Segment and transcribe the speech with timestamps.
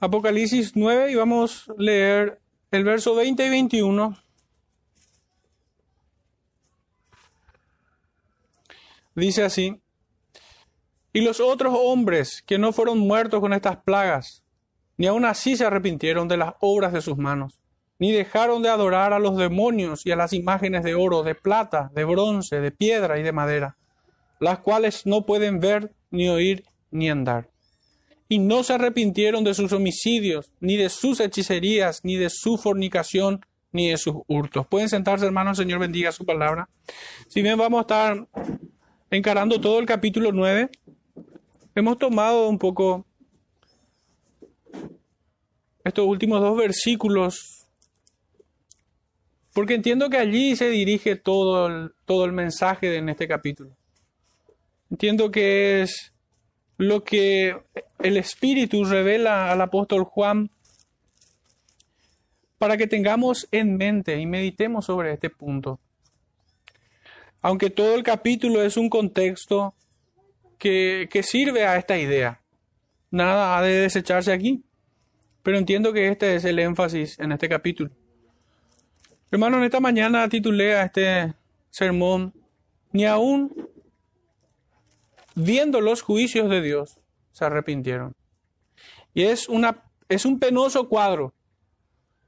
[0.00, 2.40] Apocalipsis 9 y vamos a leer
[2.70, 4.16] el verso 20 y 21.
[9.16, 9.80] Dice así,
[11.12, 14.44] y los otros hombres que no fueron muertos con estas plagas,
[14.96, 17.58] ni aun así se arrepintieron de las obras de sus manos,
[17.98, 21.90] ni dejaron de adorar a los demonios y a las imágenes de oro, de plata,
[21.92, 23.76] de bronce, de piedra y de madera,
[24.38, 27.48] las cuales no pueden ver, ni oír, ni andar.
[28.28, 33.40] Y no se arrepintieron de sus homicidios, ni de sus hechicerías, ni de su fornicación,
[33.72, 34.66] ni de sus hurtos.
[34.66, 36.68] Pueden sentarse, hermanos, Señor bendiga su palabra.
[37.28, 38.28] Si bien vamos a estar
[39.10, 40.70] encarando todo el capítulo 9,
[41.74, 43.06] hemos tomado un poco
[45.84, 47.66] estos últimos dos versículos,
[49.54, 53.70] porque entiendo que allí se dirige todo el, todo el mensaje en este capítulo.
[54.90, 56.12] Entiendo que es
[56.78, 57.56] lo que
[57.98, 60.50] el Espíritu revela al apóstol Juan
[62.56, 65.80] para que tengamos en mente y meditemos sobre este punto.
[67.42, 69.74] Aunque todo el capítulo es un contexto
[70.58, 72.40] que, que sirve a esta idea,
[73.10, 74.64] nada ha de desecharse aquí.
[75.42, 77.90] Pero entiendo que este es el énfasis en este capítulo.
[79.30, 81.34] Hermano, en esta mañana titulé a este
[81.70, 82.34] sermón,
[82.92, 83.68] ni aún
[85.38, 86.98] viendo los juicios de Dios,
[87.32, 88.14] se arrepintieron.
[89.14, 91.34] Y es, una, es un penoso cuadro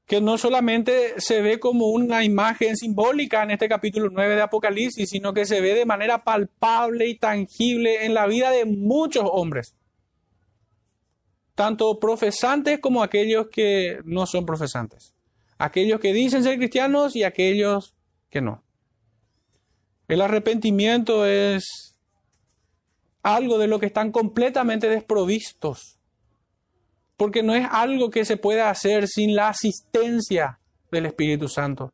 [0.07, 5.09] que no solamente se ve como una imagen simbólica en este capítulo 9 de Apocalipsis,
[5.09, 9.77] sino que se ve de manera palpable y tangible en la vida de muchos hombres
[11.61, 15.15] tanto profesantes como aquellos que no son profesantes,
[15.59, 17.95] aquellos que dicen ser cristianos y aquellos
[18.31, 18.65] que no.
[20.09, 21.90] El arrepentimiento es
[23.23, 25.99] algo de lo que están completamente desprovistos,
[27.17, 30.59] porque no es algo que se pueda hacer sin la asistencia
[30.91, 31.93] del Espíritu Santo.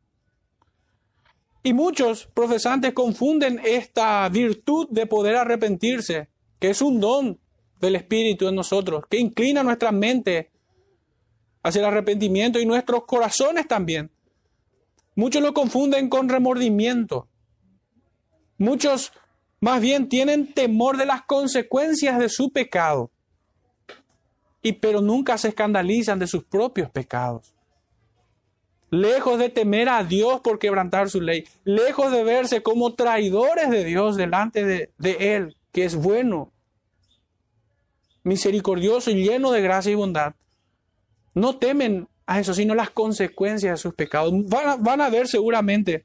[1.63, 6.29] Y muchos profesantes confunden esta virtud de poder arrepentirse,
[6.59, 7.39] que es un don
[7.81, 10.49] del Espíritu en nosotros, que inclina nuestra mente
[11.63, 14.09] hacia el arrepentimiento y nuestros corazones también.
[15.15, 17.27] Muchos lo confunden con remordimiento.
[18.57, 19.11] Muchos
[19.59, 23.11] más bien tienen temor de las consecuencias de su pecado.
[24.61, 27.53] Y pero nunca se escandalizan de sus propios pecados.
[28.89, 33.83] Lejos de temer a Dios por quebrantar su ley, lejos de verse como traidores de
[33.83, 36.53] Dios delante de, de Él, que es bueno
[38.27, 40.35] misericordioso y lleno de gracia y bondad,
[41.33, 44.33] no temen a eso, sino las consecuencias de sus pecados.
[44.45, 46.03] Van a, ver seguramente,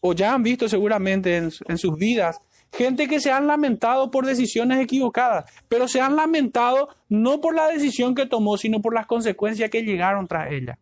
[0.00, 2.40] o ya han visto seguramente en, en sus vidas,
[2.76, 7.68] gente que se han lamentado por decisiones equivocadas, pero se han lamentado no por la
[7.68, 10.78] decisión que tomó, sino por las consecuencias que llegaron tras ella.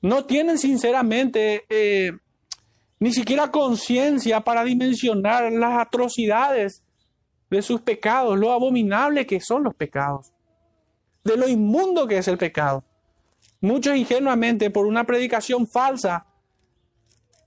[0.00, 2.12] No tienen sinceramente eh,
[2.98, 6.82] ni siquiera conciencia para dimensionar las atrocidades
[7.50, 10.32] de sus pecados, lo abominable que son los pecados,
[11.24, 12.84] de lo inmundo que es el pecado.
[13.60, 16.26] Muchos ingenuamente por una predicación falsa,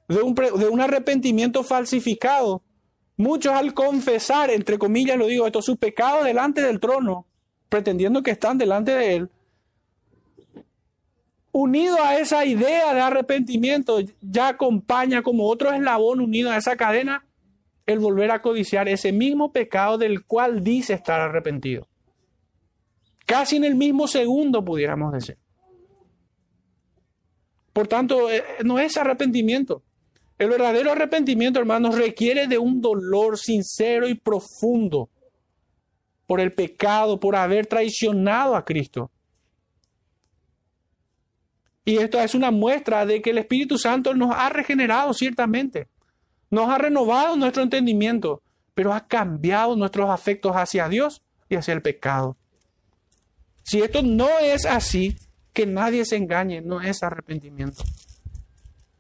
[0.08, 2.62] de un, de un arrepentimiento falsificado,
[3.18, 7.26] muchos al confesar, entre comillas lo digo, esto, sus pecados delante del trono,
[7.70, 9.30] pretendiendo que están delante de él,
[11.52, 17.26] unido a esa idea de arrepentimiento, ya acompaña como otro eslabón unido a esa cadena
[17.86, 21.88] el volver a codiciar ese mismo pecado del cual dice estar arrepentido.
[23.26, 25.38] Casi en el mismo segundo, pudiéramos decir.
[27.74, 29.84] Por tanto, eh, no es arrepentimiento.
[30.38, 35.10] El verdadero arrepentimiento, hermanos, requiere de un dolor sincero y profundo
[36.28, 39.12] por el pecado, por haber traicionado a Cristo.
[41.86, 45.88] Y esto es una muestra de que el Espíritu Santo nos ha regenerado ciertamente
[46.50, 48.42] nos ha renovado nuestro entendimiento,
[48.74, 52.38] pero ha cambiado nuestros afectos hacia Dios y hacia el pecado.
[53.64, 55.18] Si esto no es así,
[55.54, 57.84] que nadie se engañe, no es arrepentimiento.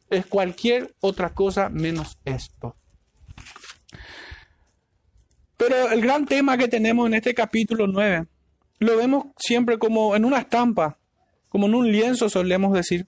[0.10, 2.75] Es cualquier otra cosa menos esto.
[5.57, 8.28] Pero el gran tema que tenemos en este capítulo 9,
[8.80, 11.00] lo vemos siempre como en una estampa,
[11.50, 13.07] como en un lienzo solemos decir.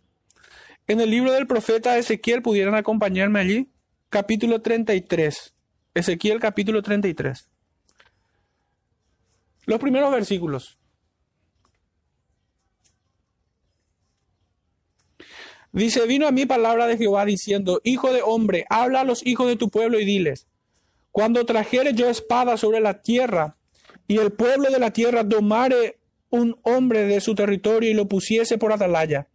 [0.88, 3.70] En el libro del profeta Ezequiel, pudieran acompañarme allí
[4.10, 5.54] capítulo 33.
[5.94, 7.50] Ezequiel capítulo 33.
[9.66, 10.77] Los primeros versículos.
[15.72, 19.48] Dice, vino a mí palabra de Jehová diciendo, Hijo de hombre, habla a los hijos
[19.48, 20.48] de tu pueblo y diles,
[21.12, 23.58] cuando trajere yo espada sobre la tierra,
[24.08, 25.98] y el pueblo de la tierra tomare
[26.30, 29.28] un hombre de su territorio y lo pusiese por atalaya,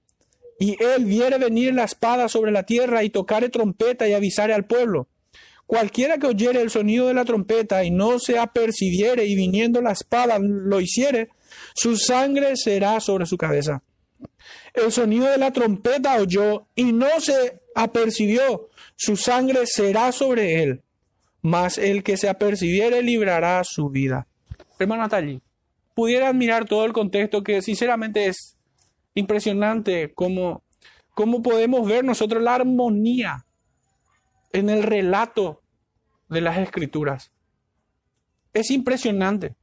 [0.59, 4.65] y él viere venir la espada sobre la tierra y tocare trompeta y avisare al
[4.65, 5.09] pueblo,
[5.67, 9.93] cualquiera que oyere el sonido de la trompeta y no se apercibiere y viniendo la
[9.93, 11.31] espada lo hiciere,
[11.75, 13.83] su sangre será sobre su cabeza.
[14.75, 20.83] El sonido de la trompeta oyó y no se apercibió, su sangre será sobre él,
[21.41, 24.27] mas el que se apercibiere librará su vida.
[24.79, 25.41] Hermano Natali,
[25.95, 28.57] pudiera mirar todo el contexto que sinceramente es
[29.15, 30.63] impresionante cómo,
[31.15, 33.45] cómo podemos ver nosotros la armonía
[34.53, 35.63] en el relato
[36.29, 37.31] de las escrituras.
[38.53, 39.55] Es impresionante.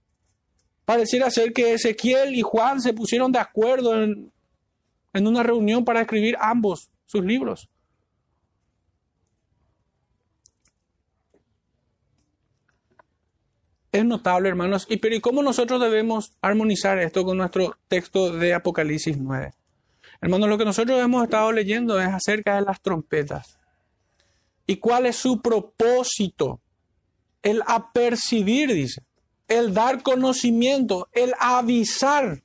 [0.86, 4.32] Pareciera ser que Ezequiel y Juan se pusieron de acuerdo en,
[5.14, 7.70] en una reunión para escribir ambos sus libros.
[13.92, 14.86] Es notable, hermanos.
[14.88, 19.52] ¿Y, pero, ¿y cómo nosotros debemos armonizar esto con nuestro texto de Apocalipsis 9?
[20.22, 23.58] Hermanos, lo que nosotros hemos estado leyendo es acerca de las trompetas.
[24.68, 26.62] ¿Y cuál es su propósito?
[27.42, 29.02] El apercibir, dice.
[29.48, 32.44] El dar conocimiento, el avisar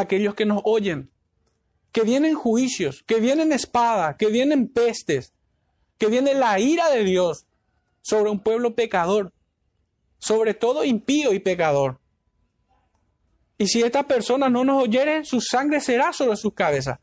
[0.00, 1.10] aquellos que nos oyen.
[1.92, 5.32] Que vienen juicios, que vienen espada, que vienen pestes,
[5.98, 7.46] que viene la ira de Dios
[8.02, 9.32] sobre un pueblo pecador,
[10.18, 11.98] sobre todo impío y pecador.
[13.58, 16.98] Y si esta persona no nos oyere, su sangre será sobre sus cabezas.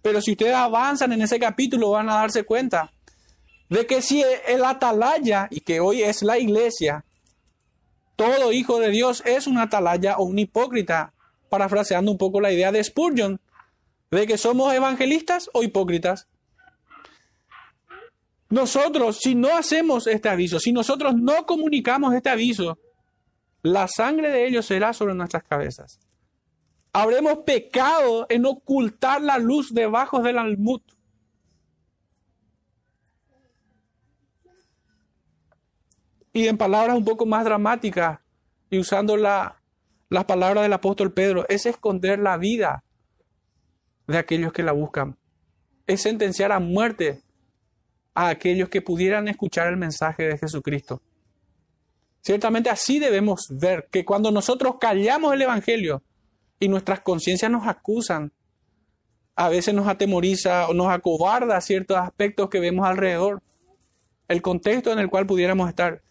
[0.00, 2.90] Pero si ustedes avanzan en ese capítulo van a darse cuenta
[3.68, 7.04] de que si el atalaya, y que hoy es la iglesia,
[8.16, 11.12] todo hijo de Dios es un atalaya o un hipócrita,
[11.50, 13.40] parafraseando un poco la idea de Spurgeon,
[14.10, 16.28] de que somos evangelistas o hipócritas.
[18.48, 22.78] Nosotros, si no hacemos este aviso, si nosotros no comunicamos este aviso,
[23.62, 26.00] la sangre de ellos será sobre nuestras cabezas.
[26.92, 30.80] Habremos pecado en ocultar la luz debajo del almud.
[36.32, 38.20] Y en palabras un poco más dramáticas,
[38.70, 39.59] y usando la,
[40.10, 42.82] las palabras del apóstol Pedro, es esconder la vida
[44.08, 45.16] de aquellos que la buscan.
[45.86, 47.22] Es sentenciar a muerte
[48.14, 51.00] a aquellos que pudieran escuchar el mensaje de Jesucristo.
[52.22, 56.02] Ciertamente así debemos ver que cuando nosotros callamos el Evangelio
[56.58, 58.32] y nuestras conciencias nos acusan,
[59.36, 63.42] a veces nos atemoriza o nos acobarda ciertos aspectos que vemos alrededor,
[64.28, 66.02] el contexto en el cual pudiéramos estar.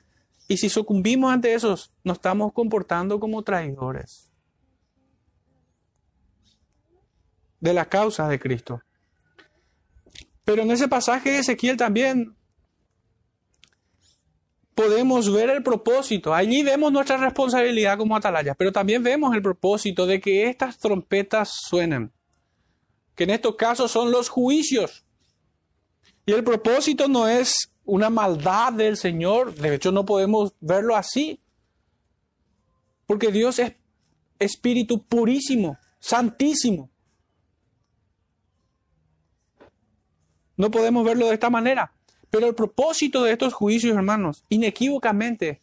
[0.49, 4.31] Y si sucumbimos ante esos, nos estamos comportando como traidores
[7.59, 8.81] de la causa de Cristo.
[10.43, 12.35] Pero en ese pasaje de Ezequiel también
[14.73, 16.33] podemos ver el propósito.
[16.33, 21.49] Allí vemos nuestra responsabilidad como atalayas, pero también vemos el propósito de que estas trompetas
[21.69, 22.11] suenen.
[23.13, 25.05] Que en estos casos son los juicios.
[26.25, 29.55] Y el propósito no es una maldad del Señor.
[29.55, 31.39] De hecho, no podemos verlo así.
[33.05, 33.73] Porque Dios es
[34.37, 36.89] espíritu purísimo, santísimo.
[40.55, 41.93] No podemos verlo de esta manera.
[42.29, 45.61] Pero el propósito de estos juicios, hermanos, inequívocamente,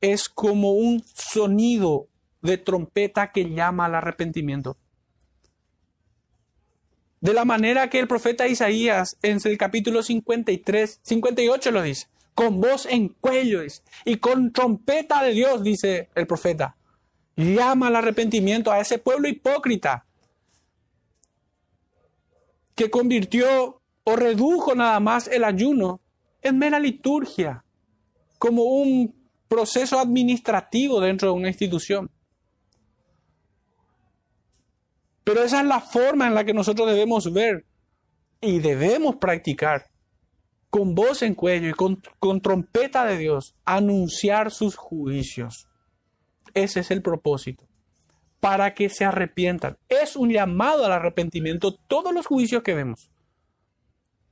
[0.00, 2.08] es como un sonido
[2.40, 4.78] de trompeta que llama al arrepentimiento.
[7.20, 12.60] De la manera que el profeta Isaías en el capítulo 53, 58 lo dice, con
[12.60, 13.60] voz en cuello
[14.06, 16.76] y con trompeta de Dios, dice el profeta,
[17.36, 20.06] llama al arrepentimiento a ese pueblo hipócrita
[22.74, 26.00] que convirtió o redujo nada más el ayuno
[26.40, 27.62] en mera liturgia,
[28.38, 29.14] como un
[29.46, 32.10] proceso administrativo dentro de una institución.
[35.24, 37.66] Pero esa es la forma en la que nosotros debemos ver
[38.40, 39.90] y debemos practicar
[40.70, 45.68] con voz en cuello y con, con, trompeta de Dios, anunciar sus juicios.
[46.54, 47.66] Ese es el propósito,
[48.38, 49.78] para que se arrepientan.
[49.88, 53.10] Es un llamado al arrepentimiento todos los juicios que vemos.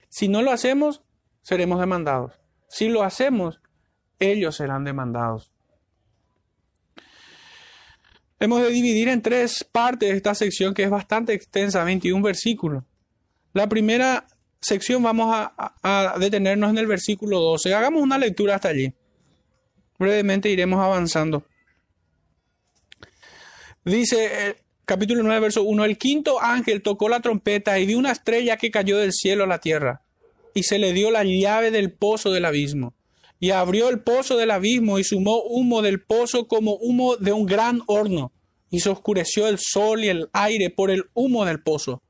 [0.09, 1.03] Si no lo hacemos,
[1.43, 2.41] seremos demandados.
[2.69, 3.61] Si lo hacemos,
[4.19, 5.51] ellos serán demandados.
[8.41, 12.85] Hemos de dividir en tres partes esta sección que es bastante extensa, 21 versículos.
[13.53, 14.27] La primera
[14.61, 17.75] sección vamos a, detenernos en el versículo 12.
[17.75, 18.93] Hagamos una lectura hasta allí.
[19.99, 21.45] Brevemente iremos avanzando.
[23.85, 28.13] Dice eh, capítulo 9, verso 1, el quinto ángel tocó la trompeta y dio una
[28.13, 30.03] estrella que cayó del cielo a la tierra,
[30.55, 32.95] y se le dio la llave del pozo del abismo.
[33.41, 37.47] Y abrió el pozo del abismo y sumó humo del pozo como humo de un
[37.47, 38.33] gran horno,
[38.71, 42.03] y se oscureció el sol y el aire por el humo del pozo.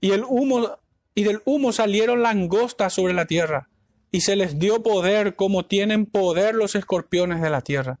[0.00, 0.78] Y el humo
[1.14, 3.68] y del humo salieron langostas sobre la tierra,
[4.10, 7.98] y se les dio poder como tienen poder los escorpiones de la tierra.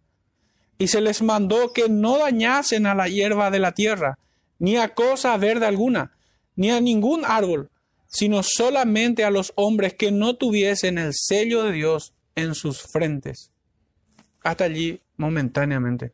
[0.78, 4.18] Y se les mandó que no dañasen a la hierba de la tierra,
[4.58, 6.12] ni a cosa verde alguna,
[6.56, 7.70] ni a ningún árbol,
[8.12, 13.50] sino solamente a los hombres que no tuviesen el sello de Dios en sus frentes.
[14.44, 16.12] Hasta allí momentáneamente.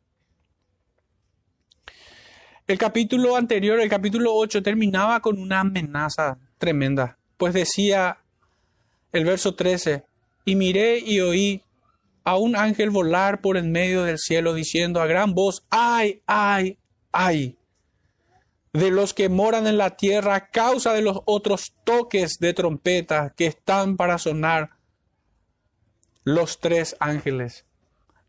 [2.68, 8.18] El capítulo anterior, el capítulo 8, terminaba con una amenaza tremenda, pues decía
[9.10, 10.04] el verso 13,
[10.44, 11.62] y miré y oí
[12.24, 16.78] a un ángel volar por en medio del cielo diciendo a gran voz, ay, ay,
[17.10, 17.57] ay,
[18.72, 23.34] de los que moran en la tierra a causa de los otros toques de trompeta
[23.36, 24.70] que están para sonar
[26.24, 27.64] los tres ángeles.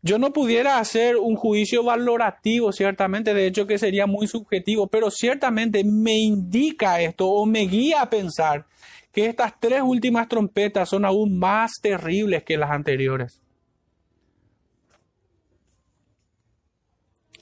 [0.02, 5.10] Yo no pudiera hacer un juicio valorativo, ciertamente, de hecho que sería muy subjetivo, pero
[5.10, 8.66] ciertamente me indica esto o me guía a pensar
[9.12, 13.42] que estas tres últimas trompetas son aún más terribles que las anteriores.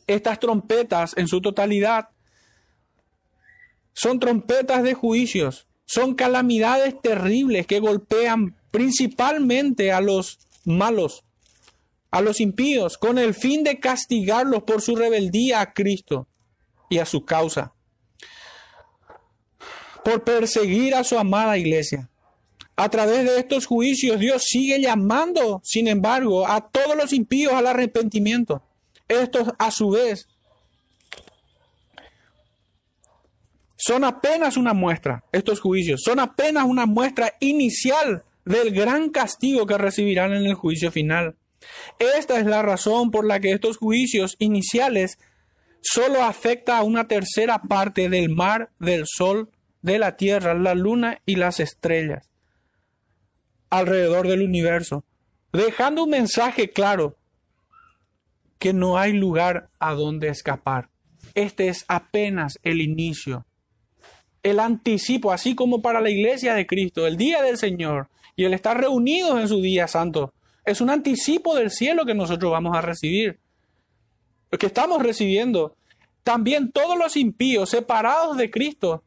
[0.08, 2.08] Estas trompetas en su totalidad
[3.98, 11.24] son trompetas de juicios, son calamidades terribles que golpean principalmente a los malos,
[12.12, 16.28] a los impíos, con el fin de castigarlos por su rebeldía a Cristo
[16.88, 17.72] y a su causa,
[20.04, 22.08] por perseguir a su amada iglesia.
[22.76, 27.66] A través de estos juicios Dios sigue llamando, sin embargo, a todos los impíos al
[27.66, 28.62] arrepentimiento.
[29.08, 30.28] Estos, a su vez,
[33.88, 39.78] son apenas una muestra, estos juicios, son apenas una muestra inicial del gran castigo que
[39.78, 41.36] recibirán en el juicio final.
[41.98, 45.18] Esta es la razón por la que estos juicios iniciales
[45.80, 49.48] solo afecta a una tercera parte del mar, del sol,
[49.80, 52.28] de la tierra, la luna y las estrellas
[53.70, 55.06] alrededor del universo,
[55.50, 57.16] dejando un mensaje claro
[58.58, 60.90] que no hay lugar a donde escapar.
[61.32, 63.46] Este es apenas el inicio
[64.42, 68.54] el anticipo, así como para la iglesia de Cristo, el día del Señor y el
[68.54, 70.32] estar reunidos en su día santo,
[70.64, 73.38] es un anticipo del cielo que nosotros vamos a recibir,
[74.58, 75.76] que estamos recibiendo.
[76.22, 79.02] También todos los impíos separados de Cristo,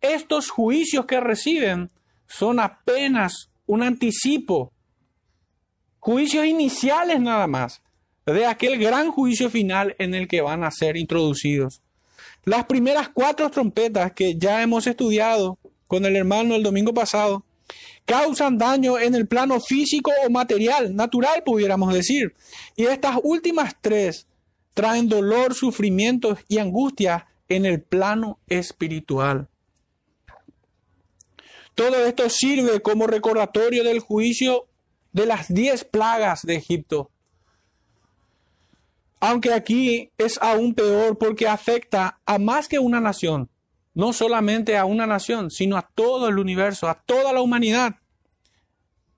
[0.00, 1.90] estos juicios que reciben
[2.26, 4.72] son apenas un anticipo,
[5.98, 7.82] juicios iniciales nada más,
[8.26, 11.80] de aquel gran juicio final en el que van a ser introducidos.
[12.46, 17.44] Las primeras cuatro trompetas que ya hemos estudiado con el hermano el domingo pasado
[18.04, 22.36] causan daño en el plano físico o material, natural pudiéramos decir.
[22.76, 24.28] Y estas últimas tres
[24.74, 29.48] traen dolor, sufrimiento y angustia en el plano espiritual.
[31.74, 34.68] Todo esto sirve como recordatorio del juicio
[35.10, 37.10] de las diez plagas de Egipto
[39.20, 43.48] aunque aquí es aún peor porque afecta a más que una nación,
[43.94, 47.96] no solamente a una nación, sino a todo el universo, a toda la humanidad,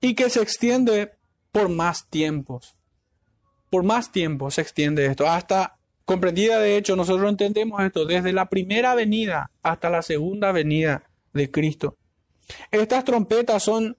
[0.01, 1.11] y que se extiende
[1.51, 2.75] por más tiempos.
[3.69, 8.49] Por más tiempo se extiende esto, hasta comprendida de hecho, nosotros entendemos esto desde la
[8.49, 11.03] primera venida hasta la segunda venida
[11.33, 11.97] de Cristo.
[12.71, 13.95] Estas trompetas son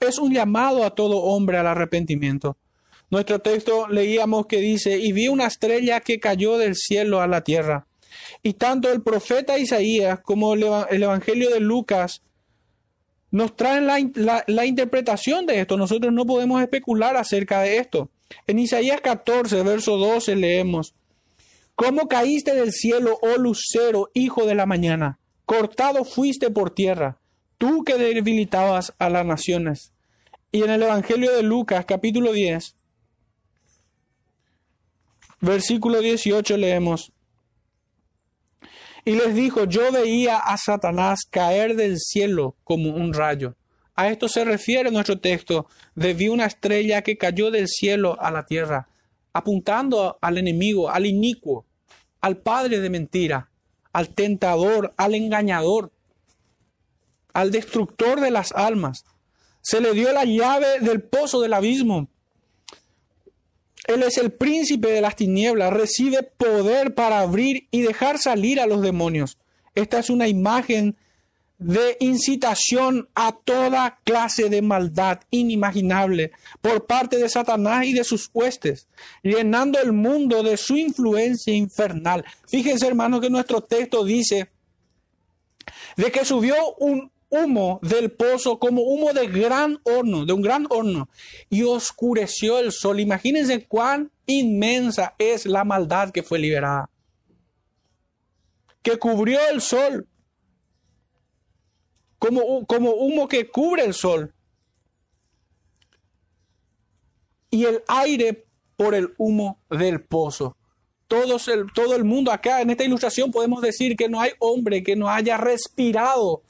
[0.00, 2.56] es un llamado a todo hombre al arrepentimiento.
[3.10, 7.42] Nuestro texto leíamos que dice, y vi una estrella que cayó del cielo a la
[7.42, 7.86] tierra.
[8.42, 12.22] Y tanto el profeta Isaías como el, Evangelio de Lucas
[13.32, 15.76] nos traen la, la, interpretación de esto.
[15.76, 18.10] Nosotros no podemos especular acerca de esto.
[18.46, 20.94] En Isaías 14, verso 12 leemos,
[21.74, 25.18] ¿Cómo caíste del cielo, oh lucero, hijo de la mañana?
[25.46, 27.18] Cortado fuiste por tierra,
[27.58, 29.92] tú que debilitabas a las naciones.
[30.52, 32.76] Y en el Evangelio de Lucas, capítulo 10,
[35.40, 37.12] Versículo 18 leemos.
[39.04, 43.56] Y les dijo, yo veía a Satanás caer del cielo como un rayo.
[43.96, 48.30] A esto se refiere nuestro texto de vi una estrella que cayó del cielo a
[48.30, 48.88] la tierra,
[49.32, 51.66] apuntando al enemigo, al inicuo,
[52.20, 53.50] al padre de mentira,
[53.92, 55.92] al tentador, al engañador,
[57.32, 59.04] al destructor de las almas.
[59.62, 62.08] Se le dio la llave del pozo del abismo
[63.86, 68.66] él es el príncipe de las tinieblas, recibe poder para abrir y dejar salir a
[68.66, 69.38] los demonios.
[69.74, 70.96] Esta es una imagen
[71.58, 76.32] de incitación a toda clase de maldad inimaginable
[76.62, 78.88] por parte de Satanás y de sus huestes,
[79.22, 82.24] llenando el mundo de su influencia infernal.
[82.48, 84.48] Fíjense, hermanos, que nuestro texto dice
[85.96, 90.66] de que subió un humo del pozo como humo de gran horno, de un gran
[90.68, 91.08] horno,
[91.48, 93.00] y oscureció el sol.
[93.00, 96.90] Imagínense cuán inmensa es la maldad que fue liberada,
[98.82, 100.06] que cubrió el sol
[102.20, 104.34] como, como humo que cubre el sol.
[107.50, 108.46] Y el aire
[108.76, 110.56] por el humo del pozo.
[111.08, 114.84] Todos el, todo el mundo acá en esta ilustración podemos decir que no hay hombre
[114.84, 116.42] que no haya respirado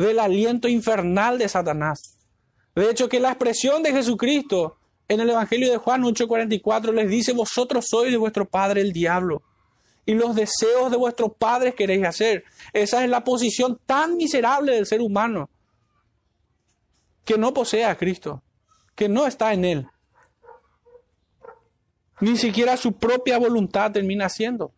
[0.00, 2.18] del aliento infernal de Satanás.
[2.74, 4.76] De hecho, que la expresión de Jesucristo
[5.08, 9.42] en el Evangelio de Juan 8:44 les dice, vosotros sois de vuestro padre el diablo
[10.06, 12.44] y los deseos de vuestros padres queréis hacer.
[12.72, 15.48] Esa es la posición tan miserable del ser humano
[17.24, 18.42] que no posee a Cristo,
[18.94, 19.88] que no está en Él.
[22.20, 24.72] Ni siquiera su propia voluntad termina haciendo.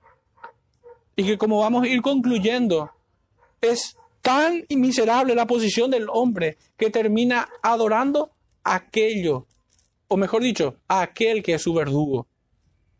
[1.16, 2.90] Y que como vamos a ir concluyendo,
[3.60, 8.30] es tan miserable la posición del hombre que termina adorando
[8.62, 9.46] aquello,
[10.08, 12.28] o mejor dicho, a aquel que es su verdugo.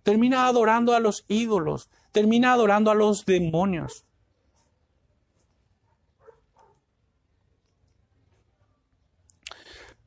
[0.02, 4.04] Termina adorando a los ídolos, termina adorando a los demonios.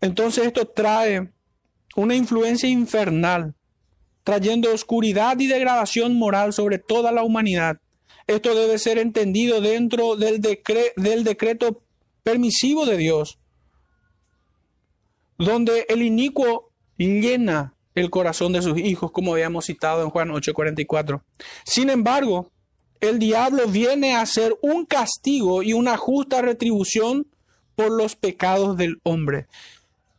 [0.01, 1.31] Entonces esto trae
[1.95, 3.55] una influencia infernal,
[4.25, 7.79] trayendo oscuridad y degradación moral sobre toda la humanidad.
[8.27, 11.81] Esto debe ser entendido dentro del, del decreto
[12.23, 13.37] permisivo de Dios,
[15.37, 21.21] donde el inicuo llena el corazón de sus hijos, como habíamos citado en Juan 8:44.
[21.63, 22.51] Sin embargo,
[22.99, 27.27] el diablo viene a ser un castigo y una justa retribución
[27.75, 29.47] por los pecados del hombre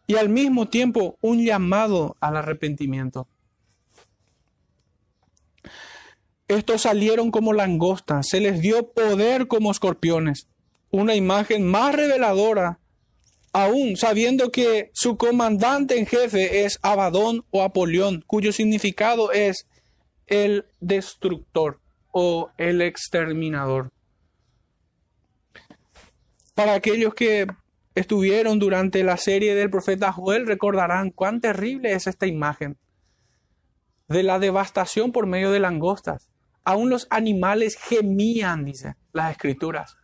[0.07, 3.27] y al mismo tiempo un llamado al arrepentimiento.
[6.49, 10.49] Estos salieron como langostas, se les dio poder como escorpiones,
[10.91, 12.79] una imagen más reveladora
[13.57, 19.67] aún sabiendo que su comandante en jefe es Abadón o Apolión, cuyo significado es
[20.27, 21.81] el destructor
[22.13, 23.93] o el exterminador.
[26.55, 27.47] Para aquellos que
[27.95, 32.77] estuvieron durante la serie del profeta Joel, recordarán cuán terrible es esta imagen
[34.09, 36.29] de la devastación por medio de langostas.
[36.67, 39.97] Aún los animales gemían, dice las escrituras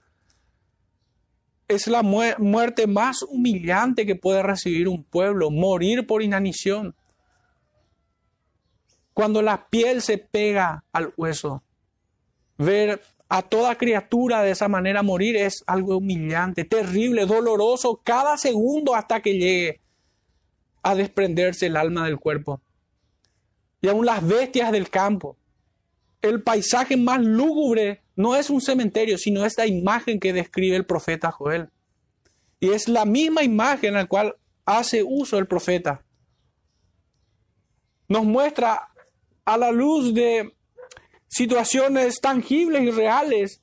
[1.74, 6.94] es la muerte más humillante que puede recibir un pueblo, morir por inanición.
[9.14, 11.62] Cuando la piel se pega al hueso,
[12.58, 18.94] ver a toda criatura de esa manera morir es algo humillante, terrible, doloroso, cada segundo
[18.94, 19.80] hasta que llegue
[20.82, 22.60] a desprenderse el alma del cuerpo.
[23.80, 25.36] Y aún las bestias del campo,
[26.22, 31.32] el paisaje más lúgubre no es un cementerio, sino esta imagen que describe el profeta
[31.32, 31.68] Joel.
[32.60, 36.04] Y es la misma imagen en la cual hace uso el profeta.
[38.08, 38.88] Nos muestra
[39.44, 40.54] a la luz de
[41.28, 43.62] situaciones tangibles y reales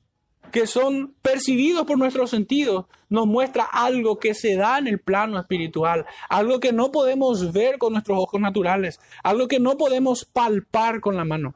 [0.51, 5.39] que son percibidos por nuestros sentidos, nos muestra algo que se da en el plano
[5.39, 10.99] espiritual, algo que no podemos ver con nuestros ojos naturales, algo que no podemos palpar
[11.01, 11.53] con la mano.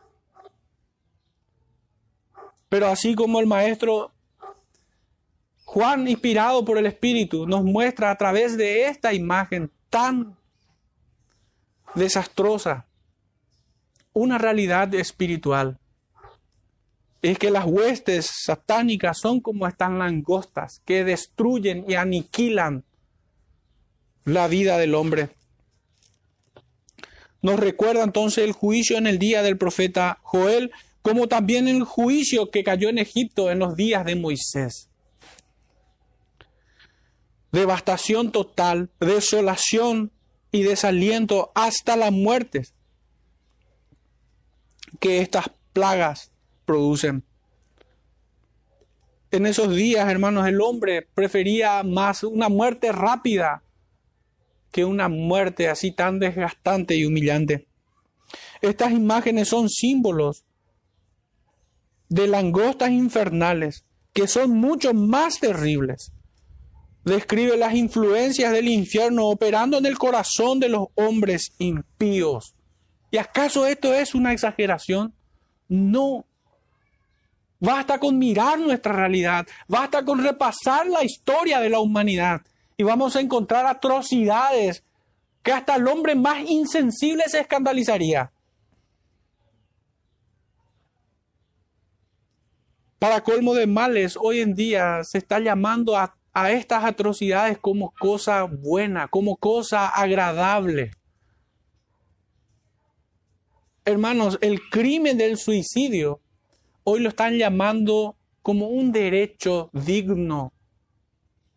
[2.73, 4.11] Pero así como el maestro
[5.63, 10.35] Juan, inspirado por el Espíritu, nos muestra a través de esta imagen tan
[11.93, 12.87] desastrosa
[14.11, 15.77] una realidad espiritual.
[17.21, 22.83] Es que las huestes satánicas son como estas langostas que destruyen y aniquilan
[24.25, 25.29] la vida del hombre.
[27.43, 30.71] Nos recuerda entonces el juicio en el día del profeta Joel
[31.03, 34.89] como también el juicio que cayó en Egipto en los días de Moisés.
[37.51, 40.11] Devastación total, desolación
[40.51, 42.63] y desaliento hasta la muerte
[44.99, 46.31] que estas plagas
[46.65, 47.23] producen.
[49.29, 53.61] En esos días, hermanos, el hombre prefería más una muerte rápida
[54.71, 57.67] que una muerte así tan desgastante y humillante.
[58.61, 60.45] Estas imágenes son símbolos
[62.13, 66.11] de langostas infernales que son mucho más terribles.
[67.03, 72.53] Describe las influencias del infierno operando en el corazón de los hombres impíos.
[73.09, 75.11] ¿Y acaso esto es una exageración?
[75.67, 76.23] No.
[77.59, 82.41] Basta con mirar nuestra realidad, basta con repasar la historia de la humanidad
[82.77, 84.83] y vamos a encontrar atrocidades
[85.41, 88.31] que hasta el hombre más insensible se escandalizaría.
[93.03, 96.15] Para colmo de males, hoy en día se está llamando a,
[96.51, 100.91] estas atrocidades como cosa buena, como cosa agradable.
[103.83, 106.21] Hermanos, el crimen del suicidio
[106.85, 110.53] hoy lo están llamando como un derecho digno,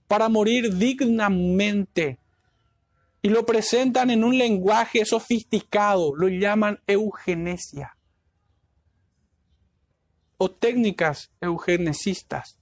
[0.09, 2.18] para morir dignamente.
[3.22, 7.95] Y lo presentan en un lenguaje sofisticado, lo llaman eugenesia
[10.38, 12.59] o técnicas eugenesistas.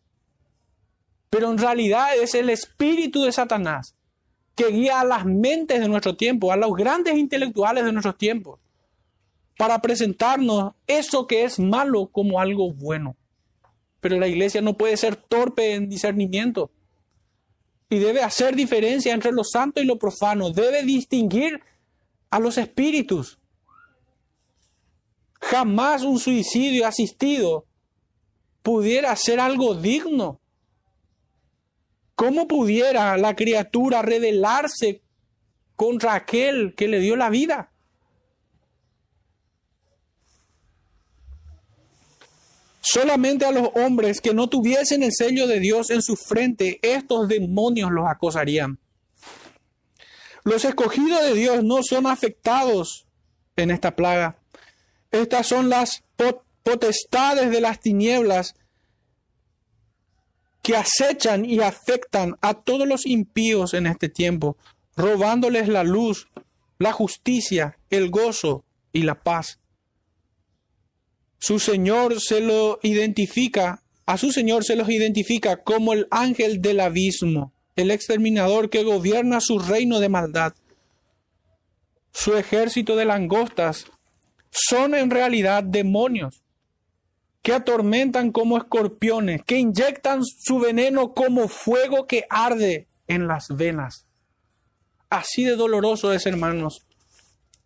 [1.31, 3.97] Pero en realidad es el espíritu de Satanás
[4.55, 8.61] que guía a las mentes de nuestro tiempo, a los grandes intelectuales de nuestros tiempos,
[9.59, 13.17] para presentarnos eso que es malo como algo bueno.
[14.01, 16.71] Pero la iglesia no puede ser torpe en discernimiento
[17.91, 21.61] y debe hacer diferencia entre lo santo y lo profano, debe distinguir
[22.31, 23.39] a los espíritus.
[25.41, 27.67] Jamás un suicidio asistido
[28.63, 30.41] pudiera ser algo digno.
[32.15, 35.03] ¿Cómo pudiera la criatura rebelarse
[35.77, 37.73] contra aquel que le dio la vida?
[42.81, 47.29] Solamente a los hombres que no tuviesen el sello de Dios en su frente, estos
[47.29, 48.79] demonios los acosarían.
[50.45, 53.07] Los escogidos de Dios no son afectados
[53.57, 54.39] en esta plaga.
[55.15, 56.03] Estas son las
[56.65, 58.57] potestades de las tinieblas
[60.61, 64.57] que acechan y afectan a todos los impíos en este tiempo,
[64.97, 66.27] robándoles la luz,
[66.81, 69.61] la justicia, el gozo y la paz.
[71.39, 76.81] Su Señor se lo identifica, a su Señor se los identifica como el ángel del
[76.81, 80.55] abismo, el exterminador que gobierna su reino de maldad.
[82.11, 83.87] Su ejército de langostas
[84.55, 86.43] son en realidad demonios
[87.43, 94.07] que atormentan como escorpiones, que inyectan su veneno como fuego que arde en las venas.
[95.11, 96.87] Así de doloroso es, hermanos,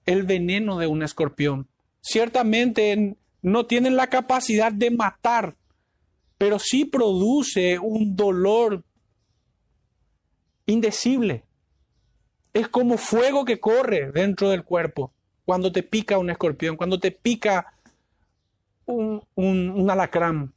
[0.04, 1.68] el veneno de un escorpión.
[2.00, 5.56] Ciertamente no tienen la capacidad de matar,
[6.38, 8.82] pero sí produce un dolor
[10.66, 11.44] indecible.
[12.52, 15.12] Es como fuego que corre dentro del cuerpo
[15.48, 17.72] cuando te pica un escorpión, cuando te pica
[18.84, 20.52] un, alacrán.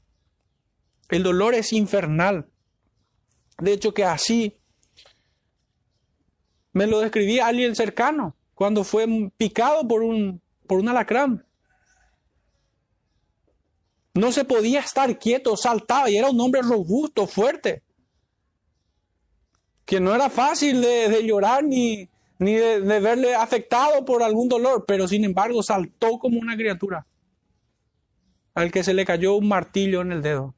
[1.07, 2.49] El dolor es infernal.
[3.57, 4.59] De hecho que así
[6.73, 11.45] me lo describía alguien cercano cuando fue picado por un, por un alacrán.
[14.13, 17.81] No se podía estar quieto, saltaba y era un hombre robusto, fuerte.
[19.85, 22.09] Que no era fácil de llorar ni,
[22.41, 27.05] ni de, verle afectado por algún dolor, pero sin embargo saltó como una criatura
[28.55, 30.55] al que se le cayó un martillo en el dedo.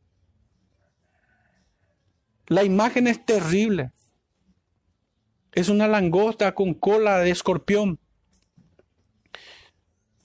[2.47, 3.91] La imagen es terrible.
[5.51, 7.99] Es una langosta con cola de escorpión.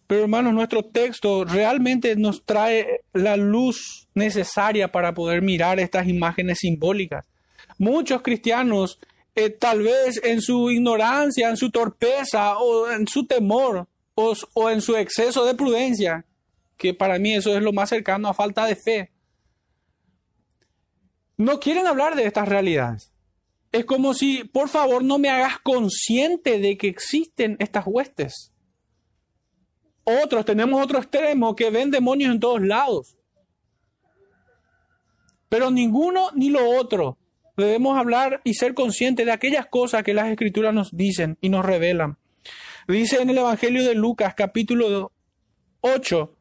[0.07, 6.59] Pero hermanos, nuestro texto realmente nos trae la luz necesaria para poder mirar estas imágenes
[6.61, 7.27] simbólicas.
[7.79, 9.01] Muchos cristianos
[9.39, 14.69] eh, tal vez en su ignorancia, en su torpeza o en su temor o, o
[14.69, 16.25] en su exceso de prudencia,
[16.77, 19.13] que para mí eso es lo más cercano a falta de fe,
[21.37, 23.13] no quieren hablar de estas realidades.
[23.71, 28.53] Es como si, por favor, no me hagas consciente de que existen estas huestes.
[30.03, 33.17] Otros, tenemos otro extremo que ven demonios en todos lados.
[35.49, 37.19] Pero ninguno ni lo otro
[37.59, 41.65] debemos hablar y ser conscientes de aquellas cosas que las escrituras nos dicen y nos
[41.65, 42.17] revelan.
[42.87, 45.13] Dice en el Evangelio de Lucas capítulo
[45.81, 46.35] 8,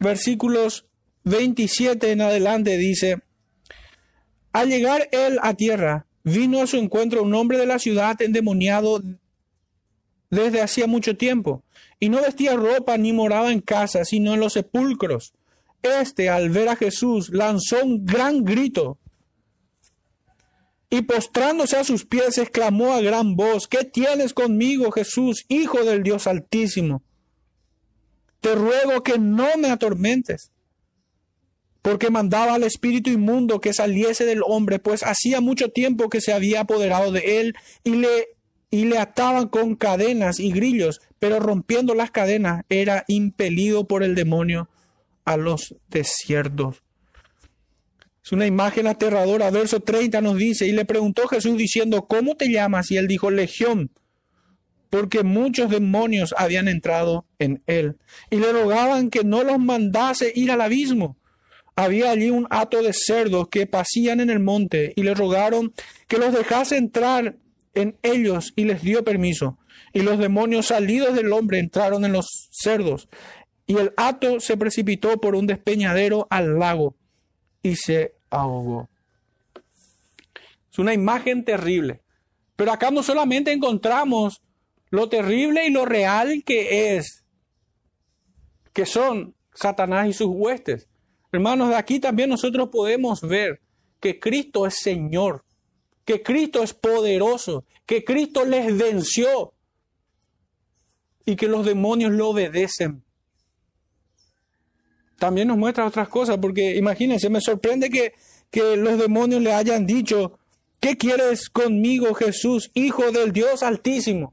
[0.00, 0.86] versículos
[1.24, 3.22] 27 en adelante, dice,
[4.52, 9.00] al llegar él a tierra, vino a su encuentro un hombre de la ciudad endemoniado
[10.30, 11.62] desde hacía mucho tiempo,
[11.98, 15.32] y no vestía ropa ni moraba en casa, sino en los sepulcros
[15.82, 18.98] este, al ver a Jesús, lanzó un gran grito
[20.90, 26.02] y postrándose a sus pies exclamó a gran voz, ¿qué tienes conmigo, Jesús, Hijo del
[26.02, 27.02] Dios Altísimo?
[28.40, 30.50] Te ruego que no me atormentes,
[31.80, 36.32] porque mandaba al espíritu inmundo que saliese del hombre, pues hacía mucho tiempo que se
[36.32, 38.26] había apoderado de él y le,
[38.70, 44.16] y le ataban con cadenas y grillos, pero rompiendo las cadenas era impelido por el
[44.16, 44.68] demonio
[45.30, 46.82] a los desiertos.
[48.24, 49.50] Es una imagen aterradora.
[49.50, 52.90] Verso 30 nos dice, y le preguntó Jesús diciendo, ¿cómo te llamas?
[52.90, 53.92] Y él dijo, Legión,
[54.90, 57.96] porque muchos demonios habían entrado en él.
[58.28, 61.16] Y le rogaban que no los mandase ir al abismo.
[61.76, 65.72] Había allí un hato de cerdos que pasían en el monte, y le rogaron
[66.08, 67.36] que los dejase entrar
[67.74, 69.58] en ellos, y les dio permiso.
[69.92, 73.08] Y los demonios salidos del hombre entraron en los cerdos,
[73.70, 76.96] y el hato se precipitó por un despeñadero al lago
[77.62, 78.88] y se ahogó.
[80.72, 82.00] Es una imagen terrible.
[82.56, 84.42] Pero acá no solamente encontramos
[84.88, 87.24] lo terrible y lo real que es,
[88.72, 90.88] que son Satanás y sus huestes.
[91.30, 93.60] Hermanos, de aquí también nosotros podemos ver
[94.00, 95.44] que Cristo es Señor,
[96.04, 99.54] que Cristo es poderoso, que Cristo les venció
[101.24, 103.04] y que los demonios lo obedecen
[105.20, 108.14] también nos muestra otras cosas, porque imagínense, me sorprende que,
[108.50, 110.38] que los demonios le hayan dicho,
[110.80, 114.32] ¿qué quieres conmigo, Jesús, Hijo del Dios Altísimo?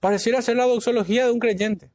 [0.00, 1.90] Pareciera ser la doxología de un creyente.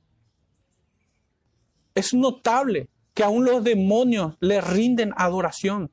[1.93, 5.91] Es notable que aún los demonios le rinden adoración.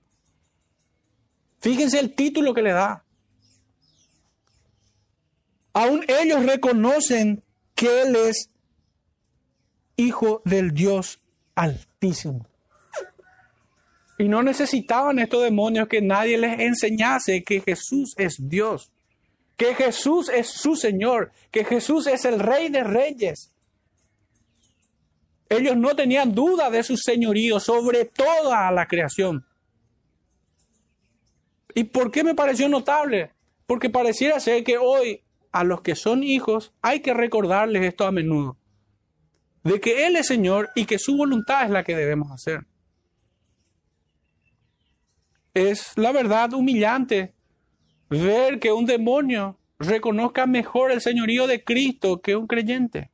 [1.59, 3.05] Fíjense el título que le da.
[5.73, 7.43] Aún ellos reconocen
[7.75, 8.49] que Él es
[9.99, 11.21] hijo del Dios
[11.55, 12.47] altísimo.
[14.17, 18.91] Y no necesitaban estos demonios que nadie les enseñase que Jesús es Dios,
[19.57, 23.53] que Jesús es su Señor, que Jesús es el Rey de Reyes.
[25.49, 29.45] Ellos no tenían duda de su señorío sobre toda la creación.
[31.75, 33.33] ¿Y por qué me pareció notable?
[33.67, 38.13] Porque pareciera ser que hoy a los que son hijos hay que recordarles esto a
[38.13, 38.59] menudo
[39.65, 42.65] de que Él es Señor y que su voluntad es la que debemos hacer.
[45.55, 47.35] Es la verdad humillante
[48.09, 53.11] ver que un demonio reconozca mejor el señorío de Cristo que un creyente.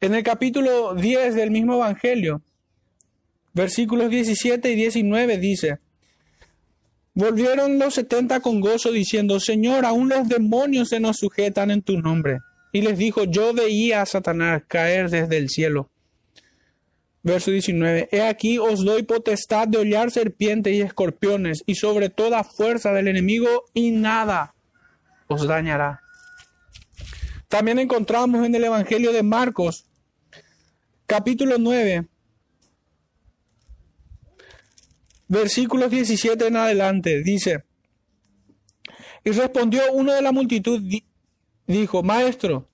[0.00, 2.42] En el capítulo 10 del mismo Evangelio,
[3.54, 5.78] versículos 17 y 19 dice,
[7.16, 11.98] Volvieron los setenta con gozo diciendo, Señor, aún los demonios se nos sujetan en tu
[11.98, 12.40] nombre.
[12.72, 15.88] Y les dijo, yo veía a Satanás caer desde el cielo.
[17.22, 22.44] Verso 19, He aquí os doy potestad de hollar serpientes y escorpiones y sobre toda
[22.44, 24.54] fuerza del enemigo y nada
[25.26, 26.02] os dañará.
[27.48, 29.86] También encontramos en el Evangelio de Marcos,
[31.06, 32.08] capítulo 9,
[35.28, 37.64] versículos 17 en adelante, dice,
[39.24, 40.80] y respondió uno de la multitud,
[41.66, 42.68] dijo, Maestro,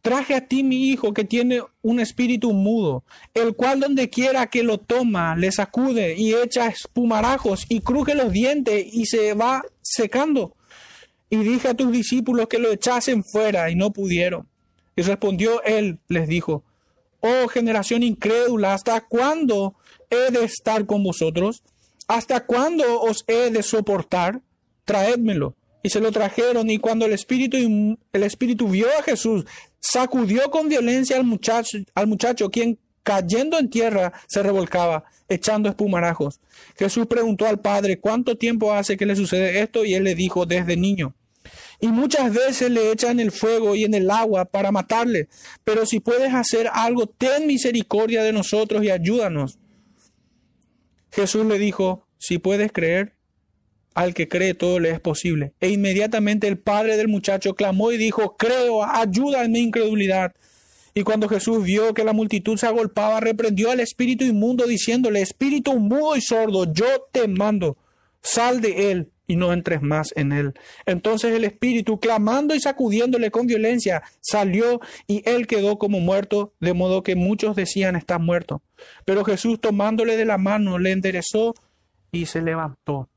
[0.00, 4.62] traje a ti mi hijo que tiene un espíritu mudo, el cual donde quiera que
[4.62, 10.56] lo toma, le sacude y echa espumarajos y cruje los dientes y se va secando.
[11.30, 14.48] Y dije a tus discípulos que lo echasen fuera y no pudieron.
[14.96, 16.64] Y respondió él, les dijo,
[17.20, 19.76] Oh generación incrédula, ¿hasta cuándo
[20.10, 21.62] he de estar con vosotros?
[22.08, 24.40] ¿Hasta cuándo os he de soportar?
[24.84, 25.54] Traédmelo.
[25.82, 29.44] Y se lo trajeron, y cuando el espíritu, el espíritu vio a Jesús,
[29.80, 36.40] sacudió con violencia al muchacho, al muchacho, quien cayendo en tierra se revolcaba, echando espumarajos.
[36.76, 39.84] Jesús preguntó al padre, ¿cuánto tiempo hace que le sucede esto?
[39.84, 41.14] Y él le dijo, desde niño.
[41.80, 45.28] Y muchas veces le echan el fuego y en el agua para matarle.
[45.64, 49.58] Pero si puedes hacer algo, ten misericordia de nosotros y ayúdanos.
[51.12, 53.14] Jesús le dijo, si puedes creer,
[53.94, 55.52] al que cree todo le es posible.
[55.60, 60.32] E inmediatamente el padre del muchacho clamó y dijo, creo, ayuda en mi incredulidad.
[60.94, 65.78] Y cuando Jesús vio que la multitud se agolpaba, reprendió al espíritu inmundo diciéndole, espíritu
[65.78, 67.76] mudo y sordo, yo te mando,
[68.22, 70.52] sal de él y no entres más en él.
[70.84, 76.74] Entonces el espíritu, clamando y sacudiéndole con violencia, salió y él quedó como muerto, de
[76.74, 78.60] modo que muchos decían está muerto.
[79.06, 81.54] Pero Jesús tomándole de la mano le enderezó
[82.10, 83.08] y se levantó.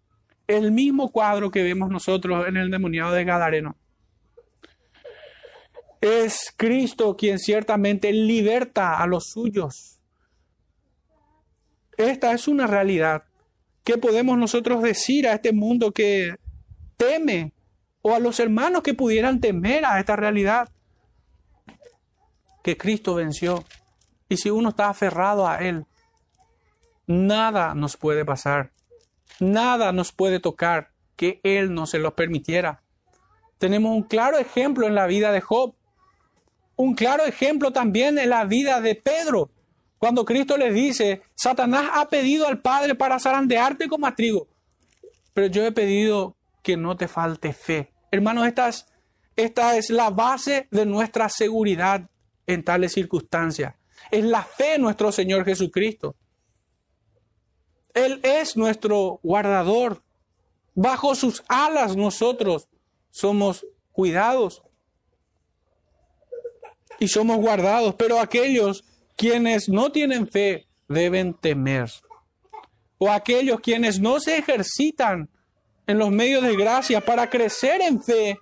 [0.47, 3.75] El mismo cuadro que vemos nosotros en el demoniado de Gadareno.
[5.99, 9.99] Es Cristo quien ciertamente liberta a los suyos.
[11.97, 13.25] Esta es una realidad
[13.85, 16.37] ¿Qué podemos nosotros decir a este mundo que
[16.97, 17.53] teme
[18.01, 20.69] o a los hermanos que pudieran temer a esta realidad?
[22.63, 23.63] Que Cristo venció.
[24.27, 25.85] Y si uno está aferrado a Él,
[27.05, 28.71] nada nos puede pasar.
[29.39, 32.81] Nada nos puede tocar que Él no se lo permitiera.
[33.59, 35.75] Tenemos un claro ejemplo en la vida de Job.
[36.75, 39.51] Un claro ejemplo también en la vida de Pedro.
[40.05, 44.47] Cuando Cristo les dice, Satanás ha pedido al Padre para zarandearte como a trigo,
[45.33, 47.91] pero yo he pedido que no te falte fe.
[48.11, 48.85] Hermanos, esta es,
[49.35, 52.07] esta es la base de nuestra seguridad
[52.45, 53.73] en tales circunstancias.
[54.11, 56.15] Es la fe en nuestro Señor Jesucristo.
[57.95, 60.03] Él es nuestro guardador.
[60.75, 62.69] Bajo sus alas nosotros
[63.09, 64.61] somos cuidados
[66.99, 68.83] y somos guardados, pero aquellos
[69.15, 71.91] quienes no tienen fe deben temer.
[72.97, 75.29] O aquellos quienes no se ejercitan
[75.87, 78.37] en los medios de gracia para crecer en fe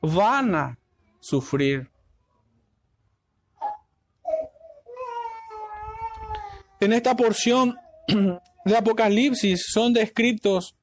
[0.00, 0.78] van a
[1.20, 1.90] sufrir.
[6.80, 7.76] En esta porción
[8.64, 10.74] de Apocalipsis son descritos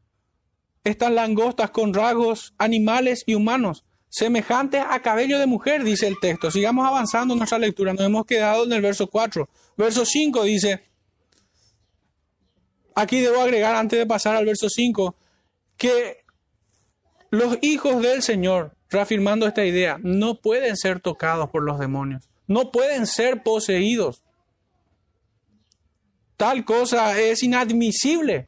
[0.84, 6.52] estas langostas con rasgos animales y humanos, semejantes a cabello de mujer, dice el texto.
[6.52, 7.94] Sigamos avanzando en nuestra lectura.
[7.94, 9.48] Nos hemos quedado en el verso 4.
[9.78, 10.84] Verso 5 dice,
[12.96, 15.16] aquí debo agregar antes de pasar al verso 5,
[15.78, 16.18] que
[17.30, 22.72] los hijos del Señor, reafirmando esta idea, no pueden ser tocados por los demonios, no
[22.72, 24.24] pueden ser poseídos.
[26.36, 28.48] Tal cosa es inadmisible.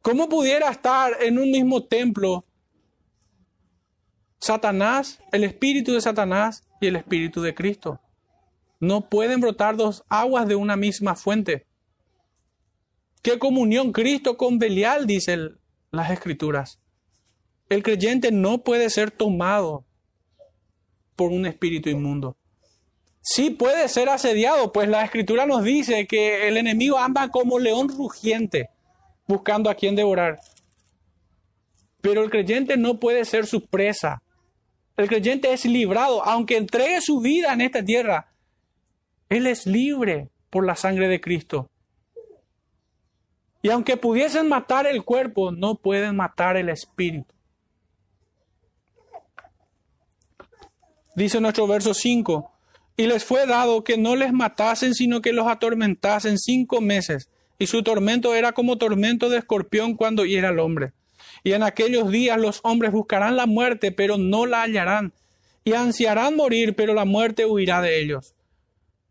[0.00, 2.44] ¿Cómo pudiera estar en un mismo templo
[4.42, 8.00] Satanás, el espíritu de Satanás y el espíritu de Cristo?
[8.80, 11.66] No pueden brotar dos aguas de una misma fuente.
[13.22, 15.06] ¿Qué comunión Cristo con Belial?
[15.06, 15.58] Dicen
[15.90, 16.80] las escrituras.
[17.68, 19.84] El creyente no puede ser tomado
[21.14, 22.36] por un espíritu inmundo
[23.22, 27.88] sí puede ser asediado, pues la escritura nos dice que el enemigo anda como león
[27.88, 28.68] rugiente,
[29.26, 30.40] buscando a quien devorar.
[32.00, 34.20] Pero el creyente no puede ser su presa.
[34.96, 38.32] El creyente es librado, aunque entregue su vida en esta tierra.
[39.28, 41.70] Él es libre por la sangre de Cristo.
[43.62, 47.32] Y aunque pudiesen matar el cuerpo, no pueden matar el espíritu.
[51.14, 52.50] Dice nuestro verso 5,
[52.96, 57.30] y les fue dado que no les matasen, sino que los atormentasen cinco meses.
[57.58, 60.92] Y su tormento era como tormento de escorpión cuando hiera al hombre.
[61.44, 65.12] Y en aquellos días los hombres buscarán la muerte, pero no la hallarán.
[65.64, 68.34] Y ansiarán morir, pero la muerte huirá de ellos.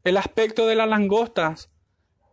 [0.04, 1.70] El aspecto de las langostas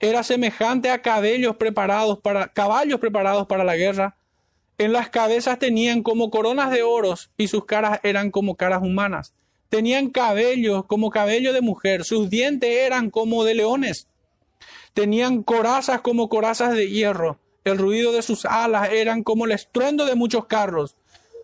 [0.00, 4.16] era semejante a caballos preparados para, caballos preparados para la guerra.
[4.78, 9.34] En las cabezas tenían como coronas de oros y sus caras eran como caras humanas
[9.68, 14.08] Tenían cabello como cabello de mujer, sus dientes eran como de leones.
[14.94, 17.38] Tenían corazas como corazas de hierro.
[17.68, 20.96] El ruido de sus alas eran como el estruendo de muchos carros,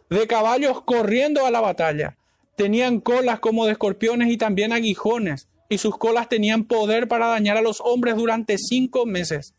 [0.08, 2.16] de caballos corriendo a la batalla.
[2.56, 7.58] Tenían colas como de escorpiones y también aguijones, y sus colas tenían poder para dañar
[7.58, 9.54] a los hombres durante cinco meses.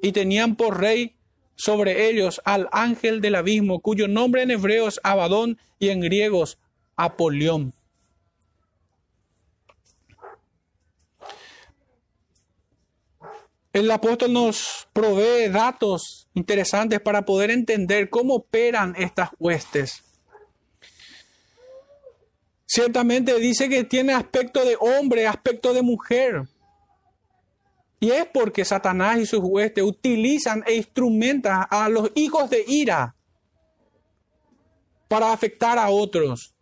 [0.00, 1.16] Y tenían por rey
[1.54, 6.58] sobre ellos al ángel del abismo, cuyo nombre en hebreo es Abadón y en griegos
[6.96, 7.74] Apolión.
[13.74, 20.02] El apóstol nos provee datos interesantes para poder entender cómo operan estas huestes.
[22.64, 26.44] Ciertamente dice que tiene aspecto de hombre, aspecto de mujer.
[27.98, 33.16] Y es porque Satanás y sus huestes utilizan e instrumentan a los hijos de ira
[35.08, 36.54] para afectar a otros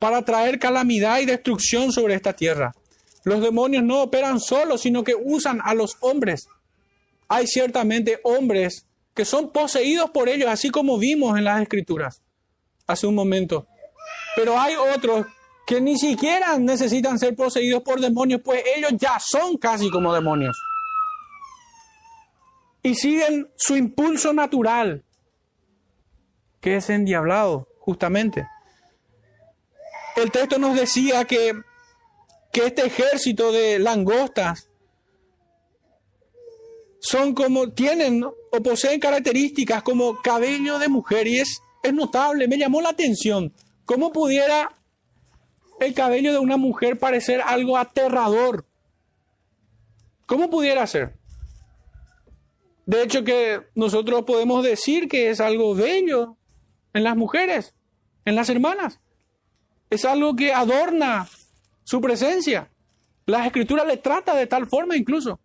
[0.00, 2.72] para traer calamidad y destrucción sobre esta tierra.
[3.24, 6.48] Los demonios no operan solos, sino que usan a los hombres.
[7.28, 12.22] Hay ciertamente hombres que son poseídos por ellos, así como vimos en las escrituras
[12.86, 13.66] hace un momento.
[14.34, 15.26] Pero hay otros
[15.66, 20.60] que ni siquiera necesitan ser poseídos por demonios, pues ellos ya son casi como demonios.
[22.82, 25.04] Y siguen su impulso natural,
[26.60, 28.46] que es endiablado, justamente
[30.16, 31.60] el texto nos decía que,
[32.52, 34.68] que este ejército de langostas
[37.00, 42.58] son como, tienen o poseen características como cabello de mujer y es, es notable, me
[42.58, 43.52] llamó la atención.
[43.84, 44.72] ¿Cómo pudiera
[45.80, 48.66] el cabello de una mujer parecer algo aterrador?
[50.26, 51.16] ¿Cómo pudiera ser?
[52.86, 56.36] De hecho que nosotros podemos decir que es algo bello
[56.92, 57.74] en las mujeres,
[58.24, 59.00] en las hermanas
[59.90, 61.28] es algo que adorna
[61.90, 62.70] su presencia.
[63.26, 65.40] Las escrituras le trata de tal forma incluso.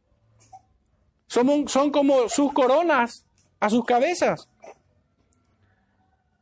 [1.25, 3.25] Son, son como sus coronas
[3.59, 4.47] a sus cabezas.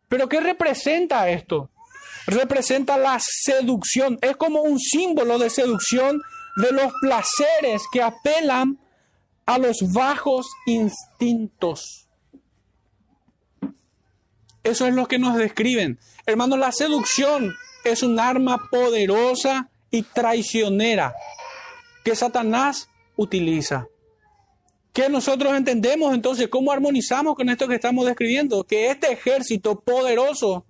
[0.10, 1.70] Pero ¿qué representa esto?
[2.28, 4.20] Representa la seducción.
[4.22, 6.22] Es como un símbolo de seducción
[6.58, 8.78] de los placeres que apelan
[9.45, 12.10] a los bajos instintos.
[14.64, 15.97] Eso es lo que nos describen.
[16.26, 21.14] Hermanos, la seducción es un arma poderosa y traicionera
[22.04, 23.88] que Satanás utiliza.
[24.91, 26.48] ¿Qué nosotros entendemos entonces?
[26.48, 28.64] ¿Cómo armonizamos con esto que estamos describiendo?
[28.64, 30.66] Que este ejército poderoso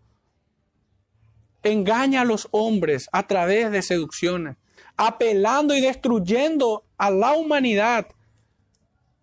[1.64, 4.58] engaña a los hombres a través de seducciones,
[4.98, 8.08] apelando y destruyendo a la humanidad,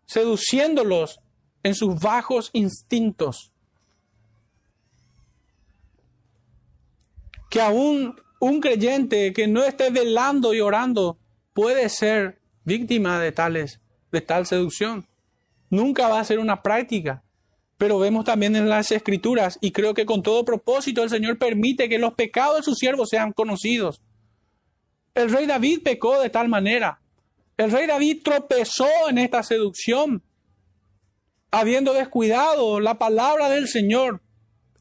[0.06, 1.20] seduciéndolos
[1.62, 3.52] en sus bajos instintos.
[7.50, 11.18] Que aún un creyente que no esté velando y orando
[11.52, 13.80] puede ser víctima de tales
[14.10, 15.06] de tal seducción.
[15.68, 17.22] Nunca va a ser una práctica.
[17.76, 21.88] Pero vemos también en las escrituras, y creo que con todo propósito el Señor permite
[21.88, 24.02] que los pecados de sus siervos sean conocidos.
[25.14, 27.00] El rey David pecó de tal manera.
[27.56, 30.22] El rey David tropezó en esta seducción,
[31.50, 34.22] habiendo descuidado la palabra del Señor,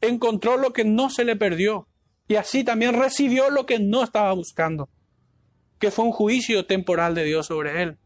[0.00, 1.88] encontró lo que no se le perdió,
[2.30, 4.88] y así también recibió lo que no estaba buscando,
[5.80, 7.98] que fue un juicio temporal de Dios sobre él.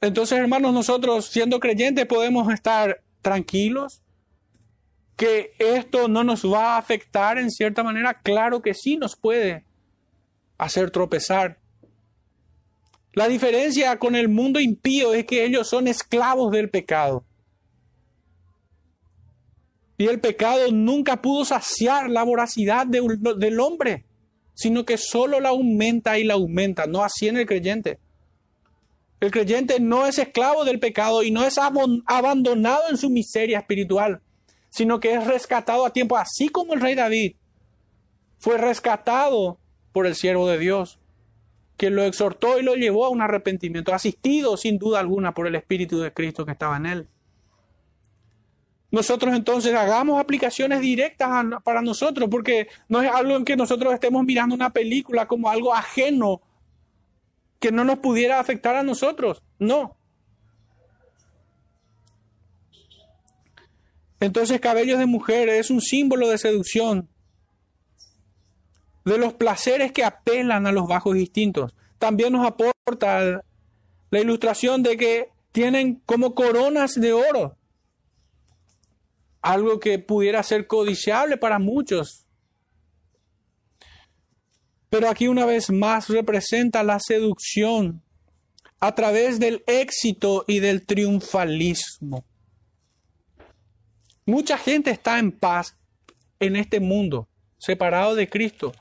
[0.00, 4.00] Entonces, hermanos, nosotros siendo creyentes podemos estar tranquilos
[5.16, 8.14] que esto no nos va a afectar en cierta manera.
[8.22, 9.64] Claro que sí nos puede
[10.56, 11.58] hacer tropezar.
[13.12, 17.24] La diferencia con el mundo impío es que ellos son esclavos del pecado.
[19.98, 24.06] Y el pecado nunca pudo saciar la voracidad del hombre,
[24.54, 27.98] sino que solo la aumenta y la aumenta, no así en el creyente.
[29.20, 34.20] El creyente no es esclavo del pecado y no es abandonado en su miseria espiritual,
[34.70, 37.34] sino que es rescatado a tiempo, así como el rey David
[38.38, 39.58] fue rescatado
[39.92, 41.00] por el siervo de Dios,
[41.76, 45.56] que lo exhortó y lo llevó a un arrepentimiento, asistido sin duda alguna por el
[45.56, 47.08] Espíritu de Cristo que estaba en él.
[48.90, 51.28] Nosotros entonces hagamos aplicaciones directas
[51.62, 55.74] para nosotros, porque no es algo en que nosotros estemos mirando una película como algo
[55.74, 56.40] ajeno
[57.58, 59.42] que no nos pudiera afectar a nosotros.
[59.58, 59.96] No.
[64.20, 67.08] Entonces cabellos de mujer es un símbolo de seducción,
[69.04, 71.74] de los placeres que apelan a los bajos instintos.
[71.98, 73.42] También nos aporta
[74.10, 77.57] la ilustración de que tienen como coronas de oro,
[79.40, 82.26] algo que pudiera ser codiciable para muchos,
[84.90, 88.02] pero aquí una vez más representa la seducción
[88.80, 92.24] a través del éxito y del triunfalismo.
[94.24, 95.76] Mucha gente está en paz
[96.38, 97.28] en este mundo,
[97.58, 98.72] separado de Cristo,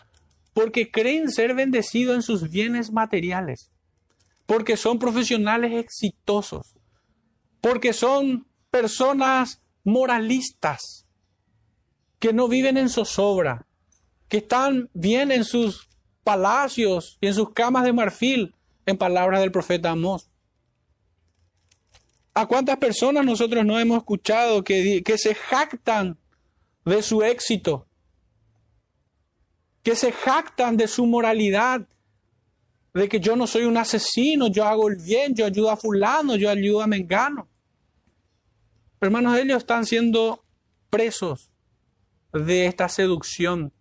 [0.53, 3.71] porque creen ser bendecidos en sus bienes materiales,
[4.45, 6.75] porque son profesionales exitosos,
[7.61, 11.05] porque son personas moralistas,
[12.19, 13.65] que no viven en zozobra,
[14.27, 15.87] que están bien en sus
[16.25, 18.53] palacios y en sus camas de marfil,
[18.85, 20.29] en palabras del profeta Amós.
[22.33, 26.17] ¿A cuántas personas nosotros no hemos escuchado que, que se jactan
[26.83, 27.87] de su éxito?
[29.83, 31.87] Que se jactan de su moralidad,
[32.93, 36.35] de que yo no soy un asesino, yo hago el bien, yo ayudo a fulano,
[36.35, 37.47] yo ayudo a mengano.
[38.99, 40.43] Hermanos, ellos están siendo
[40.89, 41.51] presos
[42.33, 43.73] de esta seducción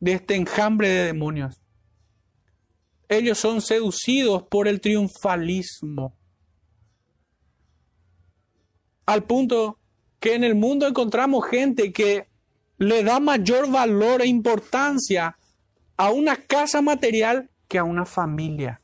[0.00, 1.60] de este enjambre de demonios.
[3.08, 6.16] Ellos son seducidos por el triunfalismo.
[9.06, 9.78] Al punto
[10.18, 12.28] que en el mundo encontramos gente que
[12.78, 15.38] le da mayor valor e importancia
[15.96, 18.82] a una casa material que a una familia.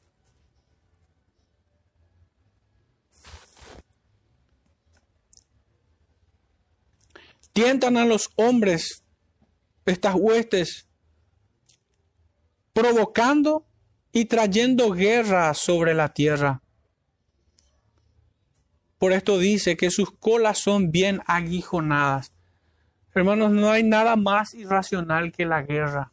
[7.52, 9.04] Tientan a los hombres
[9.84, 10.88] estas huestes
[12.72, 13.66] provocando
[14.12, 16.62] y trayendo guerra sobre la tierra.
[18.98, 22.32] Por esto dice que sus colas son bien aguijonadas.
[23.14, 26.12] Hermanos, no hay nada más irracional que la guerra.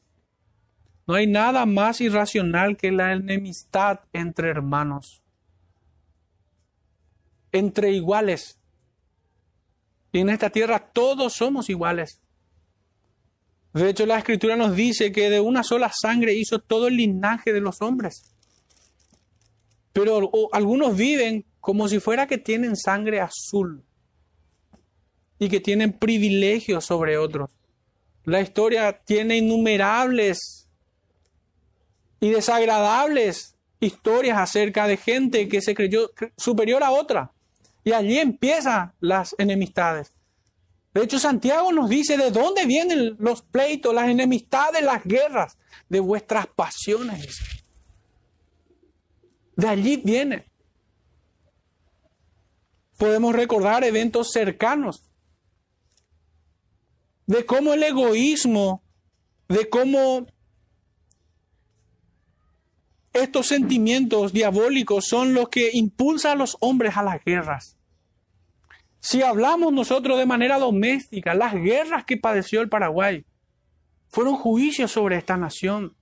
[1.07, 5.23] No hay nada más irracional que la enemistad entre hermanos,
[7.51, 8.58] entre iguales.
[10.11, 12.19] Y en esta tierra todos somos iguales.
[13.73, 17.53] De hecho, la escritura nos dice que de una sola sangre hizo todo el linaje
[17.53, 18.33] de los hombres.
[19.93, 23.83] Pero algunos viven como si fuera que tienen sangre azul.
[25.41, 27.49] y que tienen privilegios sobre otros.
[28.25, 30.69] La historia tiene innumerables
[32.19, 37.31] y desagradables historias acerca de gente que se creyó superior a otra.
[37.83, 40.13] Y allí empiezan las enemistades.
[40.93, 45.57] De hecho, Santiago nos dice de dónde vienen los pleitos, las enemistades, las guerras,
[45.87, 47.39] de vuestras pasiones.
[49.55, 50.45] De allí viene.
[52.97, 55.09] Podemos recordar eventos cercanos
[57.27, 58.83] de cómo el egoísmo,
[59.47, 60.25] de cómo
[63.13, 67.77] estos sentimientos diabólicos son los que impulsan a los hombres a las guerras.
[68.99, 73.25] Si hablamos nosotros de manera doméstica, las guerras que padeció el Paraguay
[74.09, 75.95] fueron juicios sobre esta nación.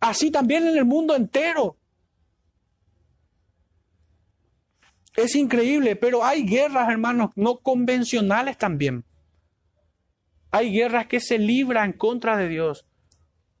[0.00, 1.76] Así también en el mundo entero.
[5.16, 9.04] Es increíble, pero hay guerras, hermanos, no convencionales también.
[10.50, 12.86] Hay guerras que se libran contra de Dios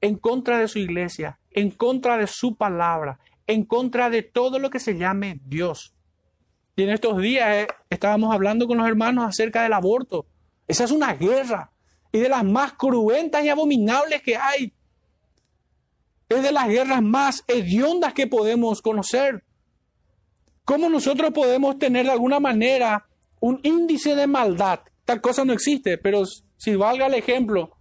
[0.00, 4.70] en contra de su iglesia, en contra de su palabra, en contra de todo lo
[4.70, 5.94] que se llame Dios.
[6.76, 10.26] Y en estos días eh, estábamos hablando con los hermanos acerca del aborto.
[10.68, 11.70] Esa es una guerra
[12.12, 14.72] y de las más cruentas y abominables que hay.
[16.28, 19.44] Es de las guerras más hediondas que podemos conocer.
[20.64, 23.06] ¿Cómo nosotros podemos tener de alguna manera
[23.40, 24.80] un índice de maldad?
[25.04, 26.24] Tal cosa no existe, pero
[26.56, 27.75] si valga el ejemplo,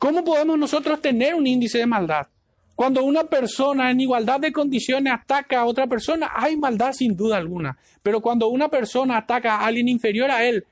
[0.00, 2.26] ¿Cómo podemos nosotros tener un índice de maldad?
[2.74, 7.36] Cuando una persona en igualdad de condiciones ataca a otra persona, hay maldad sin duda
[7.36, 7.76] alguna.
[8.02, 10.64] Pero cuando una persona ataca a alguien inferior a él,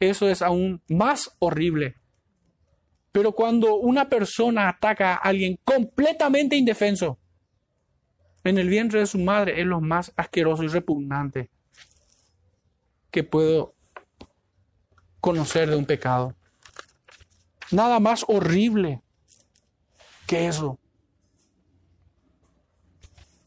[0.00, 1.94] eso es aún más horrible.
[3.12, 7.16] Pero cuando una persona ataca a alguien completamente indefenso,
[8.42, 11.48] en el vientre de su madre es lo más asqueroso y repugnante
[13.12, 13.72] que puedo
[15.20, 16.34] conocer de un pecado.
[17.74, 19.02] Nada más horrible
[20.28, 20.78] que eso.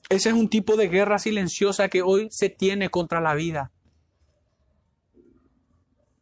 [0.10, 3.72] Ese es un tipo de guerra silenciosa que hoy se tiene contra la vida.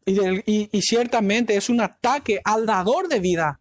[0.06, 3.60] Y, ciertamente es un ataque al dador de vida,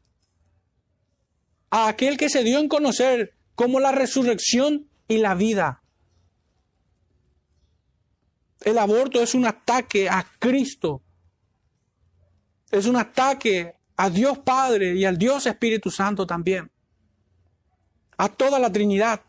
[1.71, 5.83] a aquel que se dio en conocer como la resurrección y la vida.
[8.61, 11.01] El aborto es un ataque a Cristo.
[12.71, 16.71] Es un ataque a Dios Padre y al Dios Espíritu Santo también,
[18.17, 19.23] a toda la Trinidad.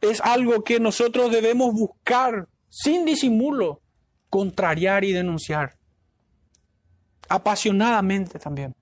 [0.00, 3.80] Es algo que nosotros debemos buscar sin disimulo,
[4.28, 5.76] contrariar y denunciar,
[7.28, 8.74] apasionadamente también.